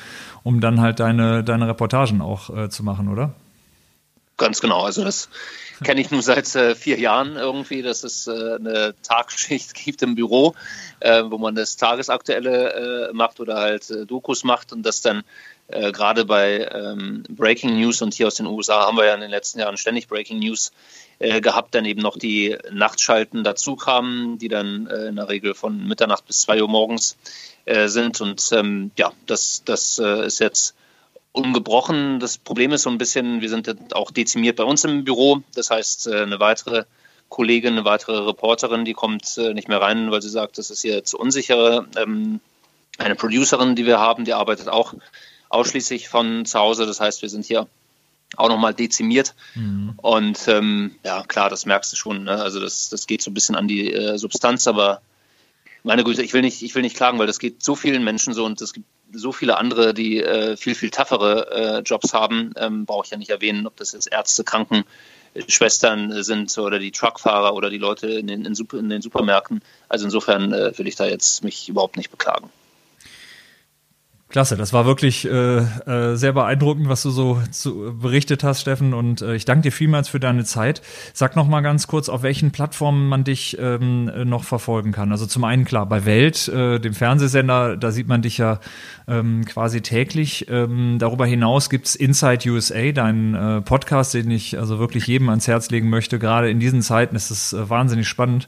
um 0.42 0.60
dann 0.60 0.82
halt 0.82 1.00
deine, 1.00 1.42
deine 1.42 1.66
Reportagen 1.66 2.20
auch 2.20 2.54
äh, 2.54 2.68
zu 2.68 2.84
machen, 2.84 3.08
oder? 3.08 3.32
Ganz 4.36 4.60
genau. 4.60 4.82
Also 4.82 5.04
das 5.04 5.30
kenne 5.82 6.00
ich 6.00 6.10
nur 6.10 6.22
seit 6.22 6.54
äh, 6.54 6.74
vier 6.74 6.98
Jahren 6.98 7.36
irgendwie, 7.36 7.82
dass 7.82 8.04
es 8.04 8.26
äh, 8.26 8.56
eine 8.56 8.94
Tagschicht 9.02 9.74
gibt 9.84 10.02
im 10.02 10.14
Büro, 10.14 10.54
äh, 11.00 11.22
wo 11.26 11.38
man 11.38 11.54
das 11.54 11.76
Tagesaktuelle 11.76 13.08
äh, 13.10 13.12
macht 13.12 13.40
oder 13.40 13.56
halt 13.56 13.90
äh, 13.90 14.06
Dokus 14.06 14.44
macht 14.44 14.72
und 14.72 14.82
das 14.84 15.00
dann 15.00 15.24
äh, 15.68 15.92
gerade 15.92 16.24
bei 16.24 16.68
ähm, 16.72 17.24
Breaking 17.28 17.78
News 17.78 18.02
und 18.02 18.14
hier 18.14 18.26
aus 18.26 18.36
den 18.36 18.46
USA 18.46 18.86
haben 18.86 18.96
wir 18.96 19.06
ja 19.06 19.14
in 19.14 19.20
den 19.20 19.30
letzten 19.30 19.60
Jahren 19.60 19.76
ständig 19.76 20.08
Breaking 20.08 20.38
News 20.38 20.72
gehabt, 21.20 21.74
dann 21.74 21.84
eben 21.84 22.00
noch 22.00 22.16
die 22.16 22.56
Nachtschalten 22.70 23.42
dazu 23.42 23.74
kamen, 23.74 24.38
die 24.38 24.46
dann 24.46 24.86
in 24.86 25.16
der 25.16 25.28
Regel 25.28 25.54
von 25.54 25.84
Mitternacht 25.84 26.24
bis 26.26 26.42
zwei 26.42 26.62
Uhr 26.62 26.68
morgens 26.68 27.16
sind 27.86 28.20
und 28.20 28.48
ähm, 28.52 28.92
ja, 28.96 29.10
das, 29.26 29.64
das 29.64 29.98
ist 29.98 30.38
jetzt 30.38 30.76
ungebrochen. 31.38 32.20
Das 32.20 32.36
Problem 32.38 32.72
ist 32.72 32.82
so 32.82 32.90
ein 32.90 32.98
bisschen, 32.98 33.40
wir 33.40 33.48
sind 33.48 33.94
auch 33.94 34.10
dezimiert 34.10 34.56
bei 34.56 34.64
uns 34.64 34.84
im 34.84 35.04
Büro. 35.04 35.42
Das 35.54 35.70
heißt, 35.70 36.08
äh, 36.08 36.22
eine 36.22 36.40
weitere 36.40 36.84
Kollegin, 37.28 37.74
eine 37.74 37.84
weitere 37.84 38.26
Reporterin, 38.26 38.84
die 38.84 38.94
kommt 38.94 39.38
äh, 39.38 39.54
nicht 39.54 39.68
mehr 39.68 39.80
rein, 39.80 40.10
weil 40.10 40.22
sie 40.22 40.30
sagt, 40.30 40.58
das 40.58 40.70
ist 40.70 40.82
hier 40.82 41.04
zu 41.04 41.18
unsicher. 41.18 41.86
Ähm, 41.96 42.40
eine 42.98 43.14
Producerin, 43.14 43.76
die 43.76 43.86
wir 43.86 43.98
haben, 43.98 44.24
die 44.24 44.34
arbeitet 44.34 44.68
auch 44.68 44.94
ausschließlich 45.48 46.08
von 46.08 46.44
zu 46.44 46.58
Hause. 46.58 46.86
Das 46.86 47.00
heißt, 47.00 47.22
wir 47.22 47.28
sind 47.28 47.44
hier 47.44 47.68
auch 48.36 48.48
nochmal 48.48 48.74
dezimiert. 48.74 49.34
Mhm. 49.54 49.94
Und 49.96 50.48
ähm, 50.48 50.96
ja, 51.04 51.22
klar, 51.22 51.48
das 51.48 51.66
merkst 51.66 51.92
du 51.92 51.96
schon. 51.96 52.24
Ne? 52.24 52.42
Also 52.42 52.60
das, 52.60 52.88
das 52.88 53.06
geht 53.06 53.22
so 53.22 53.30
ein 53.30 53.34
bisschen 53.34 53.54
an 53.54 53.68
die 53.68 53.92
äh, 53.92 54.18
Substanz, 54.18 54.66
aber 54.66 55.00
meine 55.82 56.04
Güte, 56.04 56.22
ich 56.22 56.32
will 56.32 56.42
nicht, 56.42 56.62
ich 56.62 56.74
will 56.74 56.82
nicht 56.82 56.96
klagen, 56.96 57.18
weil 57.18 57.26
das 57.26 57.38
geht 57.38 57.62
so 57.62 57.74
vielen 57.74 58.04
Menschen 58.04 58.34
so 58.34 58.44
und 58.44 58.60
es 58.60 58.72
gibt 58.72 58.86
so 59.12 59.32
viele 59.32 59.56
andere, 59.56 59.94
die 59.94 60.22
äh, 60.22 60.56
viel, 60.56 60.74
viel 60.74 60.90
toughere 60.90 61.78
äh, 61.78 61.80
Jobs 61.80 62.12
haben. 62.12 62.52
Ähm, 62.56 62.84
Brauche 62.84 63.06
ich 63.06 63.10
ja 63.10 63.16
nicht 63.16 63.30
erwähnen, 63.30 63.66
ob 63.66 63.76
das 63.76 63.92
jetzt 63.92 64.12
Ärzte, 64.12 64.44
Krankenschwestern 64.44 66.22
sind 66.22 66.56
oder 66.58 66.78
die 66.78 66.92
Truckfahrer 66.92 67.54
oder 67.54 67.70
die 67.70 67.78
Leute 67.78 68.08
in 68.08 68.26
den, 68.26 68.44
in, 68.44 68.54
Super, 68.54 68.78
in 68.78 68.88
den 68.88 69.02
Supermärkten. 69.02 69.62
Also 69.88 70.04
insofern 70.04 70.52
äh, 70.52 70.76
will 70.76 70.86
ich 70.86 70.96
da 70.96 71.06
jetzt 71.06 71.42
mich 71.42 71.68
überhaupt 71.68 71.96
nicht 71.96 72.10
beklagen. 72.10 72.50
Klasse, 74.30 74.58
das 74.58 74.74
war 74.74 74.84
wirklich 74.84 75.26
äh, 75.26 75.30
äh, 75.30 76.14
sehr 76.14 76.34
beeindruckend, 76.34 76.86
was 76.90 77.02
du 77.02 77.08
so 77.08 77.40
zu, 77.50 77.96
berichtet 77.98 78.44
hast, 78.44 78.60
Steffen. 78.60 78.92
Und 78.92 79.22
äh, 79.22 79.34
ich 79.34 79.46
danke 79.46 79.62
dir 79.62 79.72
vielmals 79.72 80.10
für 80.10 80.20
deine 80.20 80.44
Zeit. 80.44 80.82
Sag 81.14 81.34
noch 81.34 81.48
mal 81.48 81.62
ganz 81.62 81.86
kurz, 81.86 82.10
auf 82.10 82.22
welchen 82.22 82.50
Plattformen 82.50 83.08
man 83.08 83.24
dich 83.24 83.56
ähm, 83.58 84.10
noch 84.28 84.44
verfolgen 84.44 84.92
kann. 84.92 85.12
Also 85.12 85.24
zum 85.24 85.44
einen 85.44 85.64
klar 85.64 85.86
bei 85.86 86.04
Welt, 86.04 86.46
äh, 86.48 86.78
dem 86.78 86.92
Fernsehsender, 86.92 87.78
da 87.78 87.90
sieht 87.90 88.06
man 88.06 88.20
dich 88.20 88.36
ja 88.36 88.60
ähm, 89.06 89.46
quasi 89.46 89.80
täglich. 89.80 90.46
Ähm, 90.50 90.98
darüber 90.98 91.24
hinaus 91.24 91.70
gibt's 91.70 91.94
Inside 91.94 92.50
USA, 92.50 92.92
deinen 92.92 93.34
äh, 93.34 93.60
Podcast, 93.62 94.12
den 94.12 94.30
ich 94.30 94.58
also 94.58 94.78
wirklich 94.78 95.06
jedem 95.06 95.30
ans 95.30 95.48
Herz 95.48 95.70
legen 95.70 95.88
möchte. 95.88 96.18
Gerade 96.18 96.50
in 96.50 96.60
diesen 96.60 96.82
Zeiten 96.82 97.16
ist 97.16 97.30
es 97.30 97.54
äh, 97.54 97.70
wahnsinnig 97.70 98.06
spannend. 98.06 98.46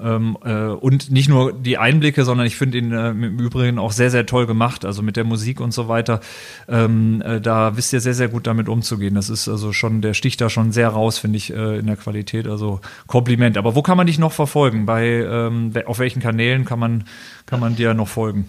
Ähm, 0.00 0.38
äh, 0.44 0.66
und 0.66 1.10
nicht 1.10 1.28
nur 1.28 1.52
die 1.52 1.76
Einblicke, 1.76 2.24
sondern 2.24 2.46
ich 2.46 2.56
finde 2.56 2.78
ihn 2.78 2.92
äh, 2.92 3.10
im 3.10 3.40
Übrigen 3.40 3.78
auch 3.78 3.90
sehr, 3.90 4.10
sehr 4.10 4.26
toll 4.26 4.46
gemacht, 4.46 4.84
also 4.84 5.02
mit 5.02 5.16
der 5.18 5.24
Musik 5.24 5.60
und 5.60 5.72
so 5.72 5.88
weiter. 5.88 6.20
Ähm, 6.68 7.20
äh, 7.20 7.40
da 7.40 7.76
wisst 7.76 7.92
ihr 7.92 8.00
sehr, 8.00 8.14
sehr 8.14 8.28
gut 8.28 8.46
damit 8.46 8.68
umzugehen. 8.68 9.14
Das 9.14 9.28
ist 9.28 9.48
also 9.48 9.74
schon, 9.74 10.00
der 10.00 10.14
sticht 10.14 10.40
da 10.40 10.48
schon 10.48 10.72
sehr 10.72 10.88
raus, 10.88 11.18
finde 11.18 11.36
ich, 11.36 11.52
äh, 11.52 11.78
in 11.78 11.86
der 11.86 11.96
Qualität. 11.96 12.46
Also 12.46 12.80
Kompliment. 13.06 13.58
Aber 13.58 13.74
wo 13.74 13.82
kann 13.82 13.96
man 13.96 14.06
dich 14.06 14.18
noch 14.18 14.32
verfolgen? 14.32 14.86
Bei, 14.86 15.04
ähm, 15.06 15.72
auf 15.84 15.98
welchen 15.98 16.22
Kanälen 16.22 16.64
kann 16.64 16.78
man, 16.78 17.04
kann 17.44 17.60
man 17.60 17.76
dir 17.76 17.92
noch 17.92 18.08
folgen? 18.08 18.46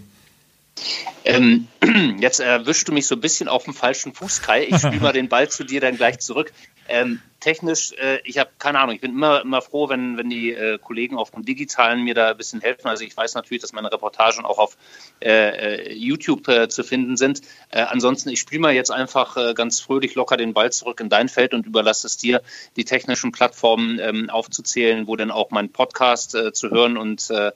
Ähm, 1.26 1.68
jetzt 2.20 2.40
erwischst 2.40 2.88
du 2.88 2.94
mich 2.94 3.08
so 3.08 3.16
ein 3.16 3.22
bisschen 3.22 3.50
auf 3.50 3.66
dem 3.66 3.74
falschen 3.74 4.14
Fuß, 4.14 4.42
Kai. 4.42 4.68
Ich 4.70 4.78
spiele 4.78 5.00
mal 5.02 5.14
den 5.14 5.30
Ball 5.30 5.50
zu 5.50 5.64
dir 5.64 5.82
dann 5.82 5.98
gleich 5.98 6.20
zurück. 6.20 6.54
Ähm, 6.90 7.22
technisch, 7.40 7.94
äh, 7.94 8.20
ich 8.24 8.38
habe 8.38 8.50
keine 8.60 8.80
Ahnung, 8.80 8.96
ich 8.96 9.02
bin 9.02 9.12
immer, 9.12 9.42
immer 9.42 9.62
froh, 9.62 9.90
wenn, 9.90 10.18
wenn 10.18 10.30
die 10.30 10.52
äh, 10.52 10.78
Kollegen 10.78 11.18
auf 11.18 11.32
dem 11.32 11.46
Digitalen 11.46 12.04
mir 12.04 12.14
da 12.14 12.32
ein 12.32 12.38
bisschen 12.38 12.62
helfen. 12.62 12.88
Also 12.88 13.04
ich 13.04 13.16
weiß 13.16 13.36
natürlich, 13.36 13.62
dass 13.62 13.74
meine 13.74 13.92
Reportagen 13.92 14.46
auch 14.46 14.58
auf 14.58 14.78
äh, 15.22 15.30
äh 15.30 15.94
YouTube 15.94 16.48
äh, 16.48 16.68
zu 16.68 16.84
finden 16.84 17.18
sind. 17.18 17.42
Äh, 17.70 17.82
ansonsten, 17.82 18.30
ich 18.30 18.40
spiele 18.40 18.62
mal 18.62 18.74
jetzt 18.74 18.92
einfach 18.92 19.38
ganz 19.54 19.80
fröhlich 19.80 20.16
locker 20.16 20.38
den 20.38 20.54
Ball 20.54 20.72
zurück 20.72 21.00
in 21.00 21.10
dein 21.10 21.30
Feld 21.30 21.54
und 21.54 21.66
überlasse 21.66 22.08
es 22.08 22.18
dir, 22.18 22.42
die 22.76 22.86
technischen 22.86 23.32
Plattformen 23.32 24.00
ähm, 24.00 24.30
aufzuzählen, 24.30 25.08
wo 25.08 25.16
dann 25.16 25.32
auch 25.32 25.52
mein 25.52 25.70
Podcast 25.70 26.32
zu 26.54 26.70
hören 26.70 26.98
und 26.98 27.22
zu 27.22 27.54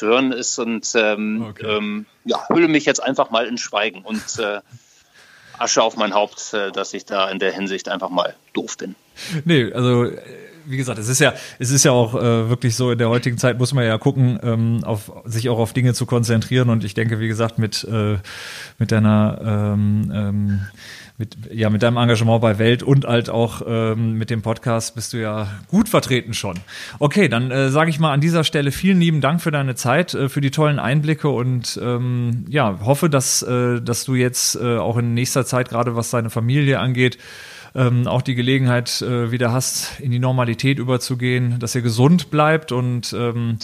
hören 0.00 0.32
ist. 0.32 0.58
Und 0.58 0.92
ähm, 0.94 1.46
okay. 1.50 1.66
ähm, 1.66 2.06
ja, 2.24 2.48
hülle 2.48 2.68
mich 2.68 2.84
jetzt 2.84 3.02
einfach 3.02 3.30
mal 3.30 3.46
in 3.46 3.58
Schweigen 3.58 4.02
und 4.02 4.22
Asche 5.62 5.82
auf 5.82 5.96
mein 5.96 6.12
Haupt, 6.12 6.52
äh, 6.54 6.72
dass 6.72 6.92
ich 6.92 7.04
da 7.04 7.30
in 7.30 7.38
der 7.38 7.52
Hinsicht 7.52 7.88
einfach 7.88 8.10
mal 8.10 8.34
doof 8.52 8.76
bin. 8.76 8.96
Nee, 9.44 9.72
also 9.72 10.04
äh, 10.04 10.18
wie 10.64 10.76
gesagt, 10.76 10.98
es 10.98 11.08
ist 11.08 11.20
ja, 11.20 11.34
es 11.58 11.70
ist 11.70 11.84
ja 11.84 11.92
auch 11.92 12.14
äh, 12.14 12.48
wirklich 12.48 12.76
so, 12.76 12.92
in 12.92 12.98
der 12.98 13.08
heutigen 13.08 13.38
Zeit 13.38 13.58
muss 13.58 13.74
man 13.74 13.84
ja 13.84 13.98
gucken, 13.98 14.38
ähm, 14.42 14.84
auf, 14.84 15.10
sich 15.24 15.48
auch 15.48 15.58
auf 15.58 15.72
Dinge 15.72 15.92
zu 15.94 16.06
konzentrieren. 16.06 16.70
Und 16.70 16.84
ich 16.84 16.94
denke, 16.94 17.18
wie 17.18 17.28
gesagt, 17.28 17.58
mit, 17.58 17.84
äh, 17.84 18.18
mit 18.78 18.92
deiner 18.92 19.74
ähm, 19.74 20.12
ähm, 20.14 20.60
mit, 21.18 21.36
ja, 21.52 21.70
mit 21.70 21.82
deinem 21.82 21.98
Engagement 21.98 22.40
bei 22.40 22.58
Welt 22.58 22.82
und 22.82 23.04
halt 23.04 23.30
auch 23.30 23.62
ähm, 23.66 24.14
mit 24.14 24.30
dem 24.30 24.42
Podcast 24.42 24.94
bist 24.94 25.12
du 25.12 25.18
ja 25.18 25.46
gut 25.68 25.88
vertreten 25.88 26.34
schon. 26.34 26.58
Okay, 26.98 27.28
dann 27.28 27.50
äh, 27.50 27.70
sage 27.70 27.90
ich 27.90 28.00
mal 28.00 28.12
an 28.12 28.20
dieser 28.20 28.44
Stelle 28.44 28.72
vielen 28.72 28.98
lieben 28.98 29.20
Dank 29.20 29.40
für 29.40 29.50
deine 29.50 29.74
Zeit, 29.74 30.14
äh, 30.14 30.28
für 30.28 30.40
die 30.40 30.50
tollen 30.50 30.78
Einblicke 30.78 31.28
und 31.28 31.78
ähm, 31.82 32.44
ja, 32.48 32.80
hoffe, 32.82 33.08
dass, 33.08 33.42
äh, 33.42 33.80
dass 33.80 34.04
du 34.04 34.14
jetzt 34.14 34.56
äh, 34.56 34.78
auch 34.78 34.96
in 34.96 35.14
nächster 35.14 35.44
Zeit, 35.44 35.68
gerade 35.68 35.94
was 35.94 36.10
deine 36.10 36.30
Familie 36.30 36.80
angeht, 36.80 37.18
ähm, 37.74 38.06
auch 38.06 38.22
die 38.22 38.34
Gelegenheit 38.34 39.02
äh, 39.02 39.30
wieder 39.30 39.52
hast, 39.52 40.00
in 40.00 40.10
die 40.10 40.18
Normalität 40.18 40.78
überzugehen, 40.78 41.58
dass 41.58 41.74
ihr 41.74 41.82
gesund 41.82 42.30
bleibt 42.30 42.72
und 42.72 43.12
ähm, 43.12 43.58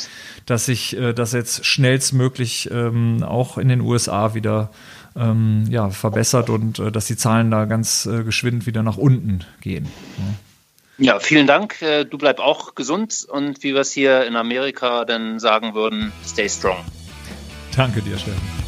dass 0.47 0.67
sich 0.67 0.97
äh, 0.97 1.13
das 1.13 1.33
jetzt 1.33 1.67
schnellstmöglich 1.67 2.71
ähm, 2.71 3.23
auch 3.23 3.59
in 3.59 3.69
den 3.69 3.81
USA 3.81 4.35
wieder 4.35 4.71
ähm, 5.17 5.67
ja, 5.71 5.91
verbessert 5.91 6.49
und 6.49 6.79
äh, 6.79 6.91
dass 6.91 7.07
die 7.07 7.17
Zahlen 7.17 7.51
da 7.51 7.65
ganz 7.65 8.07
äh, 8.07 8.23
geschwind 8.23 8.67
wieder 8.67 8.83
nach 8.83 8.97
unten 8.97 9.45
gehen. 9.61 9.89
Ja. 10.99 11.15
ja, 11.15 11.21
vielen 11.21 11.47
Dank. 11.47 11.83
Äh, 11.83 12.05
du 12.05 12.19
bleib 12.19 12.39
auch 12.39 12.75
gesund 12.75 13.27
und 13.29 13.63
wie 13.63 13.75
wir 13.75 13.81
es 13.81 13.93
hier 13.93 14.27
in 14.27 14.37
Amerika 14.37 15.05
dann 15.05 15.39
sagen 15.39 15.75
würden, 15.75 16.13
stay 16.25 16.49
strong. 16.49 16.85
Danke 17.77 18.01
dir, 18.01 18.19
Steffen. 18.19 18.68